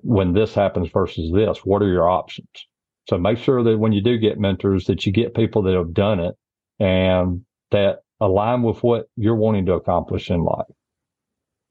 when 0.03 0.33
this 0.33 0.55
happens 0.55 0.91
versus 0.93 1.33
this. 1.33 1.59
What 1.65 1.83
are 1.83 1.89
your 1.89 2.09
options? 2.09 2.49
So 3.09 3.19
make 3.19 3.39
sure 3.39 3.63
that 3.63 3.79
when 3.79 3.93
you 3.93 4.03
do 4.03 4.19
get 4.19 4.39
mentors, 4.39 4.85
that 4.85 5.07
you 5.07 5.13
get 5.13 5.35
people 5.35 5.63
that 5.63 5.75
have 5.75 5.95
done 5.95 6.21
it 6.21 6.35
and 6.79 7.43
that 7.71 8.01
align 8.21 8.63
with 8.63 8.83
what 8.83 9.09
you're 9.17 9.35
wanting 9.35 9.67
to 9.67 9.73
accomplish 9.73 10.31
in 10.31 10.43
life. 10.43 10.67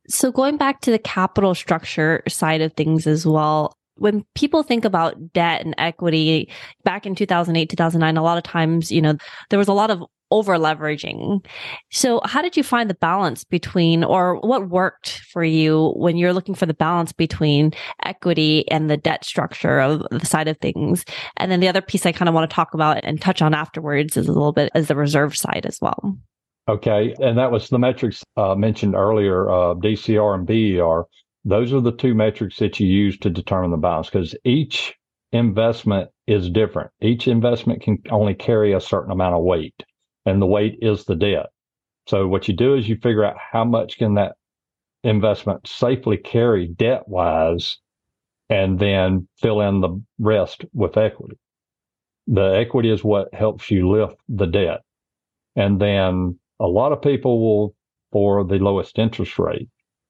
So 0.09 0.31
going 0.31 0.57
back 0.57 0.81
to 0.81 0.91
the 0.91 0.99
capital 0.99 1.53
structure 1.53 2.23
side 2.27 2.61
of 2.61 2.73
things 2.73 3.05
as 3.05 3.25
well, 3.25 3.77
when 3.97 4.25
people 4.35 4.63
think 4.63 4.85
about 4.85 5.33
debt 5.33 5.65
and 5.65 5.75
equity 5.77 6.49
back 6.83 7.05
in 7.05 7.15
2008 7.15 7.69
2009 7.69 8.15
a 8.15 8.21
lot 8.21 8.37
of 8.37 8.43
times 8.43 8.91
you 8.91 9.01
know 9.01 9.17
there 9.49 9.57
was 9.57 9.67
a 9.67 9.73
lot 9.73 9.89
of 9.89 10.03
over 10.31 10.57
leveraging. 10.57 11.45
So, 11.91 12.21
how 12.25 12.41
did 12.41 12.57
you 12.57 12.63
find 12.63 12.89
the 12.89 12.95
balance 12.95 13.43
between, 13.43 14.03
or 14.03 14.39
what 14.41 14.69
worked 14.69 15.19
for 15.31 15.43
you 15.43 15.93
when 15.95 16.17
you're 16.17 16.33
looking 16.33 16.55
for 16.55 16.65
the 16.65 16.73
balance 16.73 17.11
between 17.11 17.73
equity 18.03 18.69
and 18.69 18.89
the 18.89 18.97
debt 18.97 19.23
structure 19.23 19.79
of 19.79 20.05
the 20.11 20.25
side 20.25 20.47
of 20.47 20.57
things? 20.57 21.05
And 21.37 21.51
then 21.51 21.59
the 21.59 21.67
other 21.67 21.81
piece 21.81 22.05
I 22.05 22.11
kind 22.11 22.29
of 22.29 22.35
want 22.35 22.49
to 22.49 22.53
talk 22.53 22.73
about 22.73 22.99
and 23.03 23.21
touch 23.21 23.41
on 23.41 23.53
afterwards 23.53 24.17
is 24.17 24.27
a 24.27 24.33
little 24.33 24.53
bit 24.53 24.71
as 24.75 24.87
the 24.87 24.95
reserve 24.95 25.37
side 25.37 25.65
as 25.65 25.79
well. 25.81 26.17
Okay. 26.69 27.15
And 27.19 27.37
that 27.37 27.51
was 27.51 27.69
the 27.69 27.79
metrics 27.79 28.23
uh, 28.35 28.55
mentioned 28.55 28.95
earlier 28.95 29.49
uh, 29.49 29.73
DCR 29.75 30.35
and 30.35 30.45
BER. 30.45 31.05
Those 31.45 31.71
are 31.71 31.79
the 31.79 31.93
two 31.93 32.13
metrics 32.13 32.57
that 32.57 32.79
you 32.79 32.87
use 32.87 33.17
to 33.19 33.29
determine 33.29 33.71
the 33.71 33.77
balance 33.77 34.09
because 34.09 34.35
each 34.43 34.93
investment 35.31 36.09
is 36.27 36.49
different. 36.49 36.91
Each 37.01 37.27
investment 37.27 37.81
can 37.81 37.99
only 38.09 38.33
carry 38.33 38.73
a 38.73 38.81
certain 38.81 39.11
amount 39.11 39.35
of 39.35 39.43
weight 39.43 39.83
and 40.27 40.41
the 40.41 40.45
weight 40.45 40.77
is 40.81 41.05
the 41.05 41.15
debt. 41.15 41.47
So 42.05 42.27
what 42.27 42.49
you 42.49 42.53
do 42.53 42.75
is 42.75 42.87
you 42.87 42.97
figure 42.97 43.23
out 43.23 43.37
how 43.39 43.63
much 43.63 43.97
can 43.97 44.15
that 44.15 44.35
investment 45.03 45.65
safely 45.65 46.17
carry 46.17 46.67
debt 46.67 47.07
wise 47.07 47.77
and 48.49 48.77
then 48.77 49.29
fill 49.37 49.61
in 49.61 49.79
the 49.79 50.01
rest 50.19 50.65
with 50.73 50.97
equity. 50.97 51.37
The 52.27 52.57
equity 52.57 52.91
is 52.91 53.05
what 53.05 53.33
helps 53.33 53.71
you 53.71 53.89
lift 53.89 54.17
the 54.27 54.47
debt. 54.47 54.81
And 55.55 55.79
then 55.79 56.37
a 56.59 56.67
lot 56.67 56.91
of 56.91 57.01
people 57.01 57.39
will 57.39 57.75
for 58.11 58.43
the 58.43 58.59
lowest 58.59 58.99
interest 58.99 59.39
rate. 59.39 59.69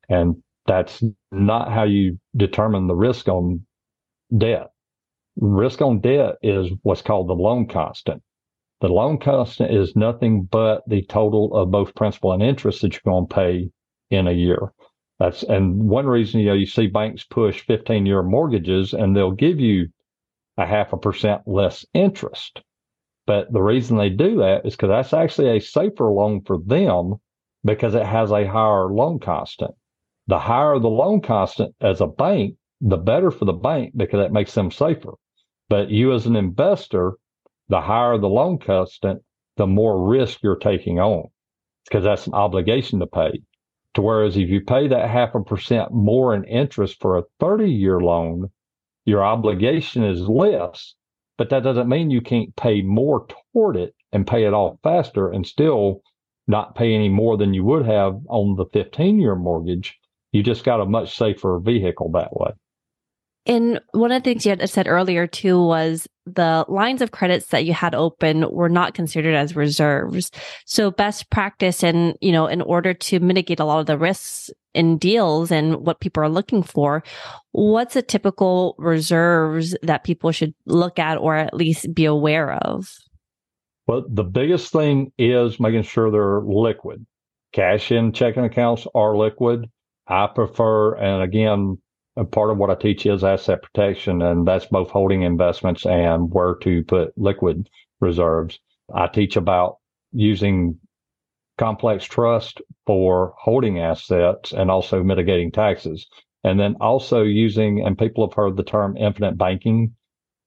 And 0.09 0.41
that's 0.65 1.03
not 1.31 1.71
how 1.71 1.83
you 1.83 2.19
determine 2.35 2.87
the 2.87 2.95
risk 2.95 3.27
on 3.27 3.63
debt. 4.35 4.71
Risk 5.35 5.79
on 5.83 5.99
debt 5.99 6.37
is 6.41 6.71
what's 6.81 7.03
called 7.03 7.27
the 7.27 7.33
loan 7.33 7.67
constant. 7.67 8.23
The 8.79 8.89
loan 8.89 9.17
constant 9.17 9.73
is 9.73 9.95
nothing 9.95 10.43
but 10.43 10.83
the 10.87 11.01
total 11.03 11.55
of 11.55 11.71
both 11.71 11.95
principal 11.95 12.31
and 12.31 12.43
interest 12.43 12.81
that 12.81 12.93
you're 12.93 13.11
going 13.11 13.27
to 13.27 13.35
pay 13.35 13.71
in 14.11 14.27
a 14.27 14.31
year. 14.31 14.71
That's 15.19 15.41
and 15.41 15.89
one 15.89 16.05
reason 16.05 16.41
you 16.41 16.47
know 16.47 16.53
you 16.53 16.67
see 16.67 16.85
banks 16.85 17.23
push 17.23 17.61
15 17.61 18.05
year 18.05 18.21
mortgages 18.21 18.93
and 18.93 19.15
they'll 19.15 19.31
give 19.31 19.59
you 19.59 19.87
a 20.57 20.65
half 20.65 20.93
a 20.93 20.97
percent 20.97 21.41
less 21.47 21.85
interest. 21.93 22.61
But 23.25 23.51
the 23.51 23.61
reason 23.61 23.97
they 23.97 24.09
do 24.09 24.37
that 24.37 24.65
is 24.65 24.75
because 24.75 24.89
that's 24.89 25.13
actually 25.13 25.57
a 25.57 25.61
safer 25.61 26.11
loan 26.11 26.41
for 26.41 26.59
them 26.59 27.15
because 27.63 27.95
it 27.95 28.05
has 28.05 28.31
a 28.31 28.45
higher 28.45 28.93
loan 28.93 29.19
constant. 29.19 29.71
The 30.27 30.39
higher 30.39 30.77
the 30.77 30.87
loan 30.87 31.21
constant 31.21 31.73
as 31.81 31.99
a 31.99 32.07
bank, 32.07 32.55
the 32.79 32.97
better 32.97 33.31
for 33.31 33.45
the 33.45 33.53
bank 33.53 33.93
because 33.95 34.19
that 34.19 34.31
makes 34.31 34.53
them 34.53 34.69
safer. 34.69 35.13
But 35.67 35.89
you 35.89 36.13
as 36.13 36.27
an 36.27 36.35
investor, 36.35 37.17
the 37.69 37.81
higher 37.81 38.17
the 38.17 38.29
loan 38.29 38.59
constant, 38.59 39.21
the 39.57 39.67
more 39.67 40.07
risk 40.07 40.39
you're 40.43 40.55
taking 40.55 40.99
on 40.99 41.29
because 41.85 42.03
that's 42.03 42.27
an 42.27 42.33
obligation 42.33 42.99
to 42.99 43.07
pay. 43.07 43.41
To 43.95 44.01
whereas 44.01 44.37
if 44.37 44.49
you 44.49 44.61
pay 44.61 44.87
that 44.87 45.09
half 45.09 45.33
a 45.33 45.41
percent 45.41 45.91
more 45.91 46.35
in 46.35 46.43
interest 46.43 46.99
for 47.01 47.17
a 47.17 47.23
30 47.39 47.71
year 47.71 47.99
loan, 47.99 48.51
your 49.05 49.25
obligation 49.25 50.03
is 50.03 50.21
less, 50.21 50.93
but 51.37 51.49
that 51.49 51.63
doesn't 51.63 51.89
mean 51.89 52.11
you 52.11 52.21
can't 52.21 52.55
pay 52.55 52.81
more 52.81 53.25
toward 53.53 53.77
it 53.77 53.95
and 54.11 54.27
pay 54.27 54.45
it 54.45 54.53
off 54.53 54.77
faster 54.83 55.31
and 55.31 55.47
still 55.47 56.01
not 56.47 56.75
pay 56.75 56.93
any 56.93 57.09
more 57.09 57.37
than 57.37 57.53
you 57.53 57.63
would 57.63 57.85
have 57.85 58.19
on 58.29 58.55
the 58.55 58.65
15 58.73 59.19
year 59.19 59.35
mortgage. 59.35 59.97
You 60.31 60.43
just 60.43 60.63
got 60.63 60.81
a 60.81 60.85
much 60.85 61.17
safer 61.17 61.59
vehicle 61.59 62.11
that 62.11 62.35
way. 62.35 62.51
And 63.45 63.79
one 63.93 64.11
of 64.11 64.21
the 64.21 64.29
things 64.29 64.45
you 64.45 64.51
had 64.51 64.69
said 64.69 64.87
earlier 64.87 65.25
too 65.25 65.61
was 65.61 66.07
the 66.35 66.65
lines 66.67 67.01
of 67.01 67.11
credits 67.11 67.47
that 67.47 67.65
you 67.65 67.73
had 67.73 67.95
open 67.95 68.49
were 68.51 68.69
not 68.69 68.93
considered 68.93 69.35
as 69.35 69.55
reserves. 69.55 70.31
So 70.65 70.91
best 70.91 71.29
practice 71.29 71.83
and, 71.83 72.15
you 72.21 72.31
know, 72.31 72.47
in 72.47 72.61
order 72.61 72.93
to 72.93 73.19
mitigate 73.19 73.59
a 73.59 73.65
lot 73.65 73.79
of 73.79 73.85
the 73.85 73.97
risks 73.97 74.49
in 74.73 74.97
deals 74.97 75.51
and 75.51 75.77
what 75.77 75.99
people 75.99 76.21
are 76.21 76.29
looking 76.29 76.61
for, 76.61 77.03
what's 77.51 77.95
a 77.95 78.01
typical 78.01 78.75
reserves 78.77 79.75
that 79.81 80.03
people 80.03 80.31
should 80.31 80.53
look 80.65 80.99
at 80.99 81.17
or 81.17 81.35
at 81.35 81.53
least 81.53 81.93
be 81.93 82.05
aware 82.05 82.53
of? 82.53 82.93
Well, 83.87 84.05
the 84.07 84.23
biggest 84.23 84.71
thing 84.71 85.11
is 85.17 85.59
making 85.59 85.83
sure 85.83 86.11
they're 86.11 86.41
liquid. 86.41 87.05
Cash 87.53 87.91
in 87.91 88.11
checking 88.11 88.43
accounts 88.43 88.85
are 88.93 89.15
liquid. 89.15 89.65
I 90.05 90.27
prefer, 90.27 90.95
and 90.95 91.23
again, 91.23 91.77
part 92.25 92.49
of 92.49 92.57
what 92.57 92.69
I 92.69 92.75
teach 92.75 93.05
is 93.05 93.23
asset 93.23 93.61
protection, 93.61 94.21
and 94.21 94.47
that's 94.47 94.65
both 94.65 94.89
holding 94.89 95.21
investments 95.21 95.85
and 95.85 96.31
where 96.31 96.55
to 96.61 96.83
put 96.83 97.17
liquid 97.17 97.69
reserves. 97.99 98.59
I 98.93 99.07
teach 99.07 99.35
about 99.35 99.77
using 100.11 100.79
complex 101.57 102.05
trust 102.05 102.61
for 102.85 103.33
holding 103.37 103.79
assets 103.79 104.51
and 104.51 104.69
also 104.69 105.03
mitigating 105.03 105.51
taxes. 105.51 106.07
And 106.43 106.59
then 106.59 106.75
also 106.79 107.23
using, 107.23 107.85
and 107.85 107.97
people 107.97 108.25
have 108.25 108.35
heard 108.35 108.55
the 108.55 108.63
term 108.63 108.95
infinite 108.95 109.37
banking. 109.37 109.95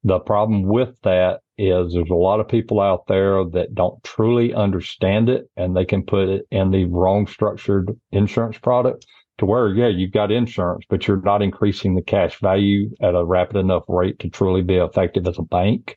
The 0.04 0.20
problem 0.20 0.62
with 0.62 0.98
that 1.02 1.40
is 1.58 1.92
there's 1.92 2.10
a 2.10 2.14
lot 2.14 2.40
of 2.40 2.48
people 2.48 2.80
out 2.80 3.06
there 3.06 3.44
that 3.44 3.74
don't 3.74 4.02
truly 4.02 4.54
understand 4.54 5.28
it 5.28 5.50
and 5.56 5.76
they 5.76 5.84
can 5.84 6.04
put 6.04 6.28
it 6.28 6.46
in 6.50 6.70
the 6.70 6.86
wrong 6.86 7.26
structured 7.26 7.94
insurance 8.12 8.56
product 8.56 9.04
to 9.40 9.46
where, 9.46 9.68
yeah, 9.68 9.88
you've 9.88 10.12
got 10.12 10.30
insurance, 10.30 10.84
but 10.88 11.08
you're 11.08 11.22
not 11.22 11.40
increasing 11.40 11.94
the 11.94 12.02
cash 12.02 12.38
value 12.40 12.90
at 13.00 13.14
a 13.14 13.24
rapid 13.24 13.56
enough 13.56 13.84
rate 13.88 14.18
to 14.18 14.28
truly 14.28 14.60
be 14.60 14.76
effective 14.76 15.26
as 15.26 15.38
a 15.38 15.42
bank. 15.42 15.96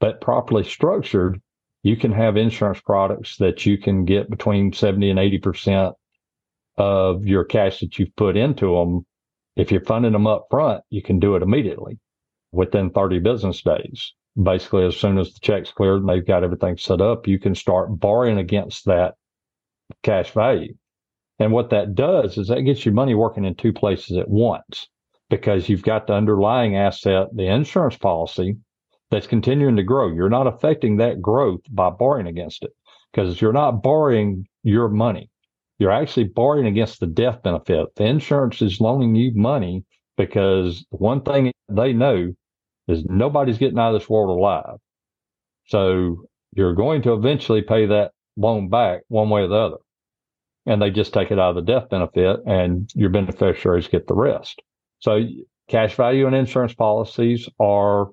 But 0.00 0.20
properly 0.20 0.64
structured, 0.64 1.40
you 1.84 1.96
can 1.96 2.10
have 2.10 2.36
insurance 2.36 2.80
products 2.80 3.36
that 3.36 3.64
you 3.64 3.78
can 3.78 4.04
get 4.04 4.28
between 4.28 4.72
70 4.72 5.08
and 5.08 5.20
80% 5.20 5.94
of 6.78 7.24
your 7.24 7.44
cash 7.44 7.78
that 7.78 7.96
you've 7.96 8.16
put 8.16 8.36
into 8.36 8.74
them. 8.74 9.06
If 9.54 9.70
you're 9.70 9.84
funding 9.84 10.12
them 10.12 10.26
up 10.26 10.48
front, 10.50 10.82
you 10.90 11.00
can 11.00 11.20
do 11.20 11.36
it 11.36 11.42
immediately 11.42 12.00
within 12.50 12.90
30 12.90 13.20
business 13.20 13.62
days. 13.62 14.14
Basically, 14.42 14.84
as 14.84 14.96
soon 14.96 15.16
as 15.16 15.32
the 15.32 15.40
check's 15.40 15.70
cleared 15.70 16.00
and 16.00 16.08
they've 16.08 16.26
got 16.26 16.42
everything 16.42 16.76
set 16.76 17.00
up, 17.00 17.28
you 17.28 17.38
can 17.38 17.54
start 17.54 18.00
borrowing 18.00 18.38
against 18.38 18.86
that 18.86 19.14
cash 20.02 20.32
value. 20.32 20.74
And 21.40 21.52
what 21.52 21.70
that 21.70 21.94
does 21.94 22.36
is 22.36 22.48
that 22.48 22.62
gets 22.62 22.84
your 22.84 22.94
money 22.94 23.14
working 23.14 23.46
in 23.46 23.54
two 23.54 23.72
places 23.72 24.18
at 24.18 24.28
once 24.28 24.86
because 25.30 25.68
you've 25.68 25.82
got 25.82 26.06
the 26.06 26.12
underlying 26.12 26.76
asset, 26.76 27.28
the 27.34 27.46
insurance 27.46 27.96
policy 27.96 28.56
that's 29.10 29.26
continuing 29.26 29.76
to 29.76 29.82
grow. 29.82 30.12
You're 30.12 30.28
not 30.28 30.46
affecting 30.46 30.98
that 30.98 31.22
growth 31.22 31.60
by 31.70 31.88
borrowing 31.90 32.26
against 32.26 32.62
it 32.62 32.72
because 33.10 33.40
you're 33.40 33.54
not 33.54 33.82
borrowing 33.82 34.46
your 34.62 34.88
money. 34.88 35.30
You're 35.78 35.90
actually 35.90 36.24
borrowing 36.24 36.66
against 36.66 37.00
the 37.00 37.06
death 37.06 37.42
benefit. 37.42 37.88
The 37.96 38.04
insurance 38.04 38.60
is 38.60 38.80
loaning 38.80 39.14
you 39.14 39.32
money 39.34 39.84
because 40.18 40.84
one 40.90 41.22
thing 41.22 41.52
they 41.70 41.94
know 41.94 42.34
is 42.86 43.04
nobody's 43.06 43.56
getting 43.56 43.78
out 43.78 43.94
of 43.94 44.00
this 44.00 44.10
world 44.10 44.38
alive. 44.38 44.76
So 45.68 46.24
you're 46.52 46.74
going 46.74 47.00
to 47.02 47.14
eventually 47.14 47.62
pay 47.62 47.86
that 47.86 48.12
loan 48.36 48.68
back 48.68 49.02
one 49.08 49.30
way 49.30 49.42
or 49.42 49.48
the 49.48 49.54
other. 49.54 49.76
And 50.66 50.80
they 50.80 50.90
just 50.90 51.14
take 51.14 51.30
it 51.30 51.38
out 51.38 51.56
of 51.56 51.64
the 51.64 51.72
death 51.72 51.88
benefit 51.88 52.40
and 52.46 52.90
your 52.94 53.10
beneficiaries 53.10 53.88
get 53.88 54.06
the 54.06 54.14
rest. 54.14 54.60
So 54.98 55.20
cash 55.68 55.94
value 55.94 56.26
and 56.26 56.36
insurance 56.36 56.74
policies 56.74 57.48
are 57.58 58.10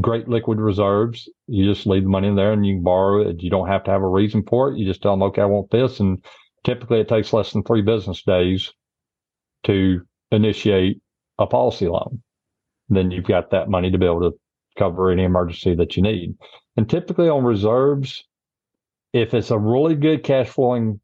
great 0.00 0.28
liquid 0.28 0.58
reserves. 0.58 1.28
You 1.46 1.64
just 1.72 1.86
leave 1.86 2.02
the 2.02 2.08
money 2.08 2.28
in 2.28 2.36
there 2.36 2.52
and 2.52 2.66
you 2.66 2.74
can 2.74 2.82
borrow 2.82 3.28
it. 3.28 3.42
You 3.42 3.50
don't 3.50 3.68
have 3.68 3.84
to 3.84 3.90
have 3.90 4.02
a 4.02 4.08
reason 4.08 4.42
for 4.46 4.70
it. 4.70 4.78
You 4.78 4.84
just 4.84 5.02
tell 5.02 5.12
them, 5.12 5.22
okay, 5.22 5.42
I 5.42 5.46
want 5.46 5.70
this. 5.70 6.00
And 6.00 6.22
typically 6.64 7.00
it 7.00 7.08
takes 7.08 7.32
less 7.32 7.52
than 7.52 7.62
three 7.62 7.82
business 7.82 8.22
days 8.22 8.72
to 9.64 10.02
initiate 10.30 11.00
a 11.38 11.46
policy 11.46 11.88
loan. 11.88 12.22
Then 12.88 13.10
you've 13.10 13.24
got 13.24 13.50
that 13.50 13.70
money 13.70 13.90
to 13.90 13.98
be 13.98 14.06
able 14.06 14.30
to 14.30 14.38
cover 14.78 15.10
any 15.10 15.24
emergency 15.24 15.74
that 15.74 15.96
you 15.96 16.02
need. 16.02 16.34
And 16.76 16.88
typically 16.88 17.28
on 17.28 17.44
reserves, 17.44 18.24
if 19.12 19.32
it's 19.32 19.50
a 19.50 19.58
really 19.58 19.94
good 19.94 20.22
cash 20.22 20.48
flowing 20.48 21.00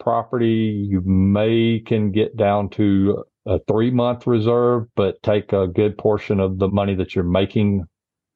property, 0.00 0.86
you 0.88 1.00
may 1.02 1.80
can 1.84 2.10
get 2.12 2.36
down 2.36 2.68
to 2.70 3.24
a 3.46 3.58
three 3.68 3.90
month 3.90 4.26
reserve, 4.26 4.86
but 4.96 5.22
take 5.22 5.52
a 5.52 5.66
good 5.66 5.98
portion 5.98 6.40
of 6.40 6.58
the 6.58 6.68
money 6.68 6.94
that 6.94 7.14
you're 7.14 7.24
making 7.24 7.84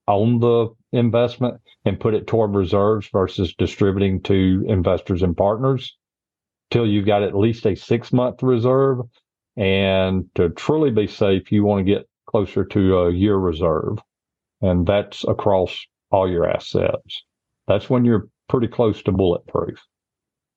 on 0.07 0.41
the 0.41 0.69
investment 0.93 1.61
and 1.85 2.01
put 2.01 2.15
it 2.15 2.27
toward 2.27 2.55
reserves 2.55 3.09
versus 3.13 3.55
distributing 3.55 4.23
to 4.23 4.65
investors 4.67 5.23
and 5.23 5.37
partners 5.37 5.97
till 6.71 6.87
you've 6.87 7.07
got 7.07 7.23
at 7.23 7.37
least 7.37 7.67
a 7.67 7.75
six 7.75 8.13
month 8.13 8.43
reserve. 8.43 9.01
And 9.57 10.27
to 10.37 10.51
truly 10.51 10.91
be 10.91 11.07
safe, 11.07 11.51
you 11.51 11.65
want 11.65 11.85
to 11.85 11.93
get 11.93 12.09
closer 12.27 12.65
to 12.65 12.99
a 12.99 13.13
year 13.13 13.37
reserve. 13.37 13.99
And 14.61 14.87
that's 14.87 15.25
across 15.25 15.87
all 16.11 16.31
your 16.31 16.49
assets. 16.49 17.25
That's 17.67 17.91
when 17.91 18.05
you're 18.05 18.29
pretty 18.49 18.69
close 18.69 19.03
to 19.03 19.13
bulletproof. 19.13 19.79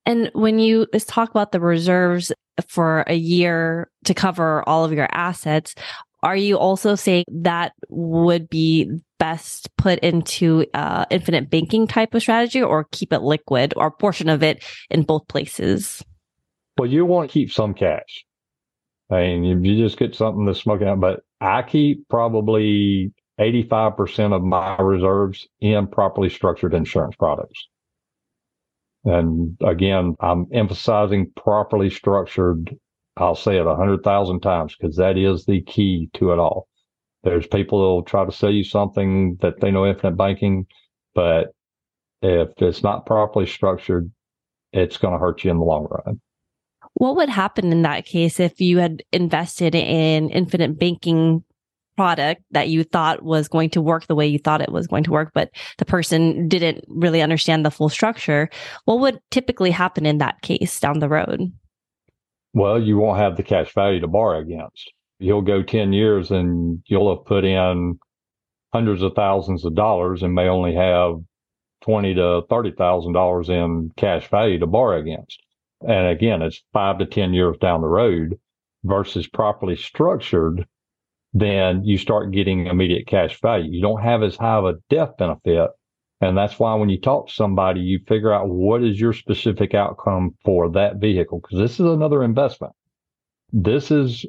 And 0.05 0.31
when 0.33 0.59
you 0.59 0.87
talk 1.07 1.29
about 1.29 1.51
the 1.51 1.59
reserves 1.59 2.31
for 2.67 3.03
a 3.07 3.13
year 3.13 3.89
to 4.05 4.13
cover 4.13 4.67
all 4.67 4.83
of 4.83 4.93
your 4.93 5.07
assets, 5.11 5.75
are 6.23 6.35
you 6.35 6.57
also 6.57 6.95
saying 6.95 7.25
that 7.27 7.73
would 7.89 8.49
be 8.49 8.89
best 9.17 9.75
put 9.77 9.99
into 9.99 10.65
uh, 10.73 11.05
infinite 11.09 11.49
banking 11.49 11.87
type 11.87 12.13
of 12.13 12.21
strategy 12.21 12.61
or 12.61 12.85
keep 12.91 13.11
it 13.13 13.21
liquid 13.21 13.73
or 13.75 13.87
a 13.87 13.91
portion 13.91 14.29
of 14.29 14.43
it 14.43 14.63
in 14.89 15.03
both 15.03 15.27
places? 15.27 16.03
Well, 16.77 16.89
you 16.89 17.05
want 17.05 17.29
to 17.29 17.33
keep 17.33 17.51
some 17.51 17.73
cash. 17.73 18.25
I 19.11 19.37
mean, 19.37 19.63
you 19.65 19.77
just 19.77 19.97
get 19.97 20.15
something 20.15 20.45
to 20.45 20.55
smoke 20.55 20.81
out, 20.81 20.99
but 20.99 21.21
I 21.41 21.63
keep 21.63 22.07
probably 22.07 23.11
85% 23.39 24.33
of 24.33 24.43
my 24.43 24.77
reserves 24.77 25.47
in 25.59 25.87
properly 25.87 26.29
structured 26.29 26.73
insurance 26.73 27.15
products. 27.17 27.67
And 29.03 29.57
again, 29.61 30.15
I'm 30.19 30.47
emphasizing 30.53 31.31
properly 31.35 31.89
structured. 31.89 32.75
I'll 33.17 33.35
say 33.35 33.57
it 33.57 33.65
a 33.65 33.75
hundred 33.75 34.03
thousand 34.03 34.41
times 34.41 34.75
because 34.75 34.95
that 34.97 35.17
is 35.17 35.45
the 35.45 35.61
key 35.61 36.09
to 36.13 36.31
it 36.31 36.39
all. 36.39 36.67
There's 37.23 37.47
people 37.47 37.79
that'll 37.79 38.03
try 38.03 38.25
to 38.25 38.31
sell 38.31 38.51
you 38.51 38.63
something 38.63 39.37
that 39.41 39.59
they 39.59 39.71
know 39.71 39.85
infinite 39.85 40.17
banking, 40.17 40.65
but 41.13 41.53
if 42.21 42.49
it's 42.57 42.83
not 42.83 43.05
properly 43.05 43.45
structured, 43.45 44.11
it's 44.73 44.97
going 44.97 45.13
to 45.13 45.19
hurt 45.19 45.43
you 45.43 45.51
in 45.51 45.57
the 45.57 45.63
long 45.63 45.87
run. 45.89 46.21
What 46.93 47.15
would 47.15 47.29
happen 47.29 47.71
in 47.71 47.83
that 47.83 48.05
case 48.05 48.39
if 48.39 48.59
you 48.59 48.79
had 48.79 49.03
invested 49.11 49.75
in 49.75 50.29
infinite 50.29 50.77
banking 50.77 51.43
product 52.01 52.41
that 52.49 52.67
you 52.67 52.83
thought 52.83 53.21
was 53.21 53.47
going 53.47 53.69
to 53.69 53.79
work 53.79 54.07
the 54.07 54.15
way 54.15 54.25
you 54.25 54.39
thought 54.39 54.59
it 54.59 54.71
was 54.71 54.87
going 54.87 55.03
to 55.03 55.11
work, 55.11 55.29
but 55.35 55.51
the 55.77 55.85
person 55.85 56.47
didn't 56.47 56.83
really 56.87 57.21
understand 57.21 57.63
the 57.63 57.69
full 57.69 57.89
structure, 57.89 58.49
what 58.85 58.99
would 58.99 59.19
typically 59.29 59.69
happen 59.69 60.07
in 60.07 60.17
that 60.17 60.41
case 60.41 60.79
down 60.79 60.97
the 60.97 61.07
road? 61.07 61.53
Well, 62.53 62.81
you 62.81 62.97
won't 62.97 63.19
have 63.19 63.37
the 63.37 63.43
cash 63.43 63.71
value 63.75 63.99
to 63.99 64.07
borrow 64.07 64.39
against. 64.39 64.91
You'll 65.19 65.43
go 65.43 65.61
10 65.61 65.93
years 65.93 66.31
and 66.31 66.81
you'll 66.87 67.15
have 67.15 67.23
put 67.23 67.45
in 67.45 67.99
hundreds 68.73 69.03
of 69.03 69.13
thousands 69.13 69.63
of 69.63 69.75
dollars 69.75 70.23
and 70.23 70.33
may 70.33 70.47
only 70.47 70.73
have 70.73 71.17
twenty 71.81 72.15
to 72.15 72.41
thirty 72.49 72.71
thousand 72.71 73.13
dollars 73.13 73.47
in 73.47 73.91
cash 73.95 74.27
value 74.27 74.57
to 74.57 74.65
borrow 74.65 74.99
against. 74.99 75.39
And 75.87 76.07
again, 76.07 76.41
it's 76.41 76.63
five 76.73 76.97
to 76.97 77.05
ten 77.05 77.35
years 77.35 77.57
down 77.61 77.81
the 77.81 77.87
road 77.87 78.39
versus 78.83 79.27
properly 79.27 79.75
structured 79.75 80.65
then 81.33 81.83
you 81.83 81.97
start 81.97 82.31
getting 82.31 82.67
immediate 82.67 83.07
cash 83.07 83.39
value. 83.41 83.71
You 83.71 83.81
don't 83.81 84.01
have 84.01 84.23
as 84.23 84.35
high 84.35 84.57
of 84.57 84.65
a 84.65 84.75
death 84.89 85.17
benefit. 85.17 85.69
And 86.19 86.37
that's 86.37 86.59
why 86.59 86.75
when 86.75 86.89
you 86.89 86.99
talk 86.99 87.27
to 87.27 87.33
somebody, 87.33 87.79
you 87.81 87.99
figure 88.07 88.33
out 88.33 88.49
what 88.49 88.83
is 88.83 88.99
your 88.99 89.13
specific 89.13 89.73
outcome 89.73 90.35
for 90.45 90.69
that 90.71 90.97
vehicle. 90.97 91.39
Cause 91.39 91.57
this 91.57 91.79
is 91.79 91.85
another 91.85 92.23
investment. 92.23 92.73
This 93.51 93.91
is 93.91 94.25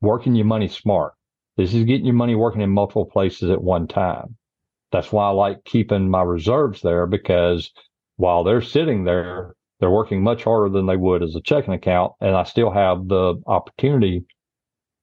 working 0.00 0.34
your 0.34 0.46
money 0.46 0.68
smart. 0.68 1.12
This 1.56 1.74
is 1.74 1.84
getting 1.84 2.06
your 2.06 2.14
money 2.14 2.34
working 2.34 2.62
in 2.62 2.70
multiple 2.70 3.06
places 3.06 3.50
at 3.50 3.62
one 3.62 3.86
time. 3.86 4.36
That's 4.92 5.12
why 5.12 5.26
I 5.26 5.30
like 5.30 5.64
keeping 5.64 6.08
my 6.08 6.22
reserves 6.22 6.80
there 6.80 7.06
because 7.06 7.70
while 8.16 8.44
they're 8.44 8.62
sitting 8.62 9.04
there, 9.04 9.54
they're 9.80 9.90
working 9.90 10.22
much 10.22 10.44
harder 10.44 10.70
than 10.70 10.86
they 10.86 10.96
would 10.96 11.22
as 11.22 11.34
a 11.34 11.40
checking 11.42 11.74
account. 11.74 12.12
And 12.20 12.34
I 12.34 12.44
still 12.44 12.70
have 12.70 13.08
the 13.08 13.34
opportunity 13.46 14.24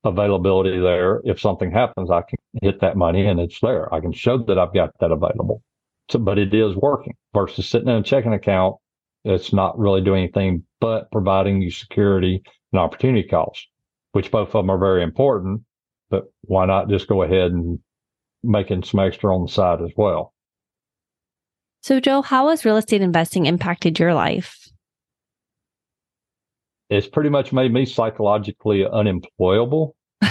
availability 0.04 0.80
there. 0.80 1.22
If 1.24 1.40
something 1.40 1.72
happens, 1.72 2.12
I 2.12 2.22
can 2.22 2.40
hit 2.62 2.82
that 2.82 2.98
money 2.98 3.26
and 3.26 3.40
it's 3.40 3.60
there. 3.62 3.94
I 3.94 4.00
can 4.00 4.12
show 4.12 4.38
that 4.38 4.60
I've 4.60 4.74
got 4.74 4.92
that 5.00 5.12
available. 5.12 5.62
So, 6.10 6.20
but 6.20 6.38
it 6.38 6.54
is 6.54 6.76
working 6.76 7.16
versus 7.34 7.68
sitting 7.68 7.88
in 7.88 7.96
a 7.96 8.04
checking 8.04 8.34
account. 8.34 8.76
It's 9.24 9.54
not 9.54 9.80
really 9.80 10.02
doing 10.02 10.24
anything 10.24 10.64
but 10.82 11.10
providing 11.12 11.62
you 11.62 11.72
security 11.72 12.44
and 12.74 12.80
opportunity 12.80 13.28
costs, 13.28 13.68
which 14.12 14.32
both 14.32 14.50
of 14.50 14.54
them 14.54 14.70
are 14.70 14.78
very 14.78 15.02
important. 15.02 15.62
But 16.10 16.26
why 16.42 16.66
not 16.66 16.90
just 16.90 17.08
go 17.08 17.24
ahead 17.24 17.52
and 17.52 17.80
making 18.44 18.84
some 18.84 19.00
extra 19.00 19.34
on 19.34 19.46
the 19.46 19.52
side 19.52 19.82
as 19.82 19.92
well? 19.96 20.34
So, 21.82 22.00
Joe, 22.00 22.22
how 22.22 22.50
has 22.50 22.66
real 22.66 22.78
estate 22.78 23.02
investing 23.02 23.46
impacted 23.46 24.00
your 24.00 24.14
life? 24.14 24.63
It's 26.94 27.08
pretty 27.08 27.30
much 27.30 27.52
made 27.52 27.74
me 27.74 27.86
psychologically 27.86 28.86
unemployable. 28.86 29.96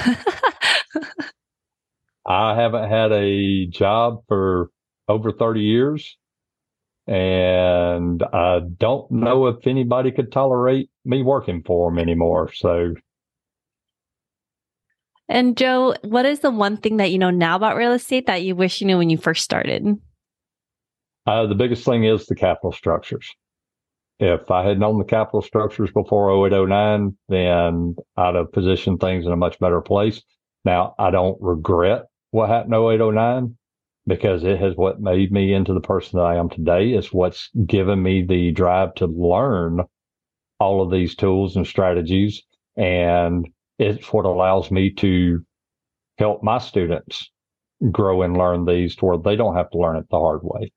I 2.24 2.54
haven't 2.54 2.88
had 2.88 3.10
a 3.12 3.66
job 3.66 4.22
for 4.28 4.70
over 5.08 5.32
30 5.32 5.60
years. 5.60 6.16
And 7.08 8.22
I 8.22 8.60
don't 8.60 9.10
know 9.10 9.48
if 9.48 9.66
anybody 9.66 10.12
could 10.12 10.30
tolerate 10.30 10.88
me 11.04 11.22
working 11.22 11.64
for 11.66 11.90
them 11.90 11.98
anymore. 11.98 12.52
So. 12.52 12.94
And 15.28 15.56
Joe, 15.56 15.96
what 16.02 16.26
is 16.26 16.40
the 16.40 16.52
one 16.52 16.76
thing 16.76 16.98
that 16.98 17.10
you 17.10 17.18
know 17.18 17.30
now 17.30 17.56
about 17.56 17.76
real 17.76 17.90
estate 17.90 18.26
that 18.26 18.44
you 18.44 18.54
wish 18.54 18.80
you 18.80 18.86
knew 18.86 18.98
when 18.98 19.10
you 19.10 19.16
first 19.16 19.42
started? 19.42 19.98
Uh, 21.26 21.46
the 21.46 21.56
biggest 21.56 21.84
thing 21.84 22.04
is 22.04 22.26
the 22.26 22.36
capital 22.36 22.70
structures 22.70 23.34
if 24.18 24.50
I 24.50 24.66
had 24.66 24.78
known 24.78 24.98
the 24.98 25.04
capital 25.04 25.42
structures 25.42 25.90
before 25.90 26.30
0809, 26.46 27.16
then 27.28 27.96
I'd 28.16 28.34
have 28.34 28.52
positioned 28.52 29.00
things 29.00 29.26
in 29.26 29.32
a 29.32 29.36
much 29.36 29.58
better 29.58 29.80
place. 29.80 30.22
Now, 30.64 30.94
I 30.98 31.10
don't 31.10 31.38
regret 31.40 32.04
what 32.30 32.48
happened 32.48 32.74
in 32.74 32.80
0809 32.80 33.56
because 34.06 34.44
it 34.44 34.58
has 34.58 34.74
what 34.76 35.00
made 35.00 35.32
me 35.32 35.52
into 35.52 35.74
the 35.74 35.80
person 35.80 36.18
that 36.18 36.24
I 36.24 36.36
am 36.36 36.48
today. 36.48 36.90
It's 36.90 37.12
what's 37.12 37.50
given 37.66 38.02
me 38.02 38.22
the 38.22 38.50
drive 38.52 38.94
to 38.96 39.06
learn 39.06 39.80
all 40.58 40.82
of 40.82 40.90
these 40.90 41.14
tools 41.14 41.56
and 41.56 41.66
strategies. 41.66 42.42
And 42.76 43.48
it's 43.78 44.12
what 44.12 44.24
allows 44.24 44.70
me 44.70 44.90
to 44.94 45.44
help 46.18 46.42
my 46.42 46.58
students 46.58 47.30
grow 47.90 48.22
and 48.22 48.36
learn 48.36 48.64
these 48.64 48.94
to 48.96 49.04
where 49.04 49.18
they 49.18 49.36
don't 49.36 49.56
have 49.56 49.70
to 49.70 49.78
learn 49.78 49.96
it 49.96 50.06
the 50.10 50.18
hard 50.18 50.40
way. 50.42 50.72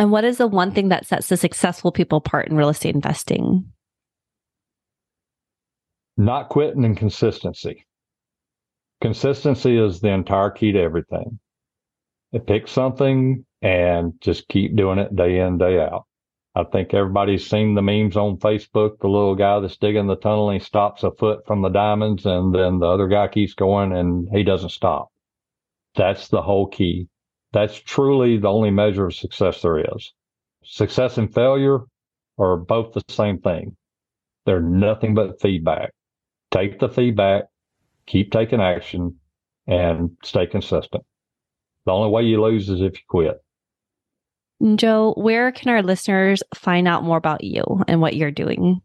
And 0.00 0.10
what 0.10 0.24
is 0.24 0.38
the 0.38 0.46
one 0.46 0.72
thing 0.72 0.88
that 0.88 1.04
sets 1.04 1.28
the 1.28 1.36
successful 1.36 1.92
people 1.92 2.16
apart 2.16 2.48
in 2.48 2.56
real 2.56 2.70
estate 2.70 2.94
investing? 2.94 3.70
Not 6.16 6.48
quitting 6.48 6.86
and 6.86 6.96
consistency. 6.96 7.86
Consistency 9.02 9.76
is 9.76 10.00
the 10.00 10.08
entire 10.08 10.48
key 10.48 10.72
to 10.72 10.80
everything. 10.80 11.38
Pick 12.46 12.66
something 12.66 13.44
and 13.60 14.14
just 14.22 14.48
keep 14.48 14.74
doing 14.74 14.98
it 14.98 15.14
day 15.14 15.38
in, 15.38 15.58
day 15.58 15.78
out. 15.78 16.06
I 16.54 16.64
think 16.64 16.94
everybody's 16.94 17.46
seen 17.46 17.74
the 17.74 17.82
memes 17.82 18.16
on 18.16 18.38
Facebook, 18.38 19.00
the 19.00 19.08
little 19.08 19.34
guy 19.34 19.60
that's 19.60 19.76
digging 19.76 20.06
the 20.06 20.16
tunnel 20.16 20.48
and 20.48 20.62
he 20.62 20.64
stops 20.64 21.02
a 21.02 21.10
foot 21.10 21.46
from 21.46 21.60
the 21.60 21.68
diamonds 21.68 22.24
and 22.24 22.54
then 22.54 22.78
the 22.78 22.86
other 22.86 23.06
guy 23.06 23.28
keeps 23.28 23.52
going 23.52 23.92
and 23.92 24.30
he 24.32 24.44
doesn't 24.44 24.70
stop. 24.70 25.10
That's 25.94 26.28
the 26.28 26.40
whole 26.40 26.68
key. 26.68 27.08
That's 27.52 27.78
truly 27.78 28.38
the 28.38 28.48
only 28.48 28.70
measure 28.70 29.06
of 29.06 29.14
success 29.14 29.62
there 29.62 29.78
is. 29.78 30.12
Success 30.64 31.18
and 31.18 31.32
failure 31.32 31.80
are 32.38 32.56
both 32.56 32.92
the 32.92 33.02
same 33.08 33.38
thing. 33.38 33.76
They're 34.46 34.60
nothing 34.60 35.14
but 35.14 35.40
feedback. 35.40 35.92
Take 36.50 36.78
the 36.78 36.88
feedback, 36.88 37.44
keep 38.06 38.32
taking 38.32 38.60
action, 38.60 39.16
and 39.66 40.16
stay 40.24 40.46
consistent. 40.46 41.04
The 41.86 41.92
only 41.92 42.10
way 42.10 42.22
you 42.22 42.42
lose 42.42 42.68
is 42.68 42.80
if 42.80 42.94
you 42.94 43.04
quit. 43.08 43.42
Joe, 44.76 45.14
where 45.16 45.50
can 45.52 45.70
our 45.70 45.82
listeners 45.82 46.42
find 46.54 46.86
out 46.86 47.02
more 47.02 47.16
about 47.16 47.42
you 47.42 47.64
and 47.88 48.00
what 48.00 48.14
you're 48.14 48.30
doing? 48.30 48.82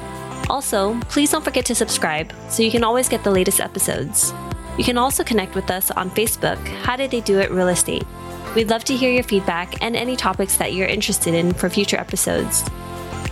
Also, 0.50 0.98
please 1.08 1.30
don't 1.30 1.44
forget 1.44 1.64
to 1.66 1.74
subscribe 1.74 2.32
so 2.48 2.62
you 2.62 2.70
can 2.70 2.84
always 2.84 3.08
get 3.08 3.24
the 3.24 3.30
latest 3.30 3.60
episodes. 3.60 4.32
You 4.76 4.84
can 4.84 4.98
also 4.98 5.24
connect 5.24 5.54
with 5.54 5.70
us 5.70 5.90
on 5.90 6.10
Facebook, 6.10 6.58
How 6.82 6.96
Did 6.96 7.10
They 7.10 7.20
Do 7.22 7.38
It 7.38 7.50
Real 7.50 7.68
Estate. 7.68 8.04
We'd 8.54 8.70
love 8.70 8.84
to 8.84 8.96
hear 8.96 9.10
your 9.10 9.22
feedback 9.22 9.82
and 9.82 9.96
any 9.96 10.16
topics 10.16 10.56
that 10.58 10.74
you're 10.74 10.86
interested 10.86 11.34
in 11.34 11.54
for 11.54 11.68
future 11.70 11.96
episodes. 11.96 12.62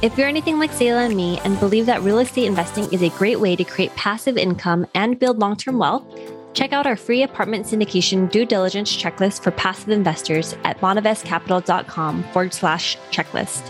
If 0.03 0.19
you're 0.19 0.27
anything 0.27 0.59
like 0.59 0.73
Sayla 0.73 1.07
and 1.07 1.17
me 1.17 1.39
and 1.45 1.61
believe 1.61 1.87
that 1.87 2.03
real 2.03 2.19
estate 2.19 2.47
investing 2.47 2.93
is 2.93 3.03
a 3.03 3.09
great 3.11 3.39
way 3.39 3.55
to 3.55 3.63
create 3.63 3.95
passive 3.95 4.37
income 4.37 4.85
and 4.97 5.17
build 5.17 5.39
long 5.39 5.55
term 5.57 5.79
wealth, 5.79 6.03
check 6.55 6.73
out 6.73 6.89
our 6.89 6.97
free 6.97 7.23
apartment 7.23 7.67
syndication 7.67 8.29
due 8.29 8.45
diligence 8.45 8.97
checklist 8.97 9.45
for 9.45 9.53
passive 9.53 9.91
investors 9.91 10.57
at 10.65 10.81
bonavestcapital.com 10.81 12.25
forward 12.33 12.53
slash 12.53 12.99
checklist. 13.13 13.63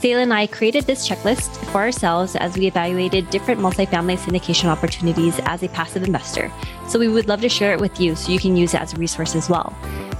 Sayla 0.00 0.22
and 0.22 0.32
I 0.32 0.46
created 0.46 0.84
this 0.84 1.08
checklist 1.08 1.56
for 1.72 1.78
ourselves 1.78 2.36
as 2.36 2.56
we 2.56 2.68
evaluated 2.68 3.28
different 3.30 3.60
multifamily 3.60 4.18
syndication 4.18 4.66
opportunities 4.66 5.40
as 5.46 5.64
a 5.64 5.68
passive 5.70 6.04
investor. 6.04 6.52
So 6.86 7.00
we 7.00 7.08
would 7.08 7.26
love 7.26 7.40
to 7.40 7.48
share 7.48 7.72
it 7.72 7.80
with 7.80 8.00
you 8.00 8.14
so 8.14 8.30
you 8.30 8.38
can 8.38 8.56
use 8.56 8.72
it 8.72 8.80
as 8.80 8.92
a 8.92 8.98
resource 8.98 9.34
as 9.34 9.50
well. 9.50 9.76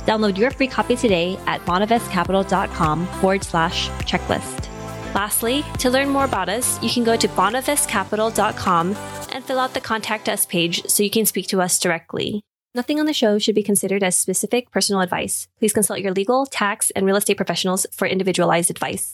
Download 0.07 0.37
your 0.37 0.51
free 0.51 0.66
copy 0.66 0.96
today 0.96 1.38
at 1.46 1.61
bonavestcapital.com 1.66 3.07
forward 3.07 3.44
slash 3.44 3.88
checklist. 4.01 4.71
Lastly, 5.14 5.62
to 5.79 5.90
learn 5.90 6.09
more 6.09 6.25
about 6.25 6.48
us, 6.48 6.83
you 6.83 6.90
can 6.90 7.05
go 7.05 7.16
to 7.16 7.29
bonavestcapital.com 7.29 8.96
and 9.33 9.44
fill 9.44 9.59
out 9.59 9.75
the 9.75 9.81
contact 9.81 10.29
us 10.29 10.46
page 10.46 10.87
so 10.87 11.03
you 11.03 11.11
can 11.11 11.27
speak 11.27 11.46
to 11.48 11.61
us 11.61 11.79
directly. 11.79 12.42
Nothing 12.75 12.98
on 12.98 13.05
the 13.05 13.12
show 13.12 13.38
should 13.38 13.55
be 13.55 13.62
considered 13.62 14.03
as 14.03 14.18
specific 14.18 14.70
personal 14.70 15.03
advice. 15.03 15.48
Please 15.59 15.75
consult 15.75 16.01
your 16.01 16.12
legal, 16.12 16.46
tax, 16.46 16.90
and 16.92 17.05
real 17.05 17.16
estate 17.16 17.37
professionals 17.37 17.87
for 17.92 18.07
individualized 18.09 18.70
advice. 18.70 19.11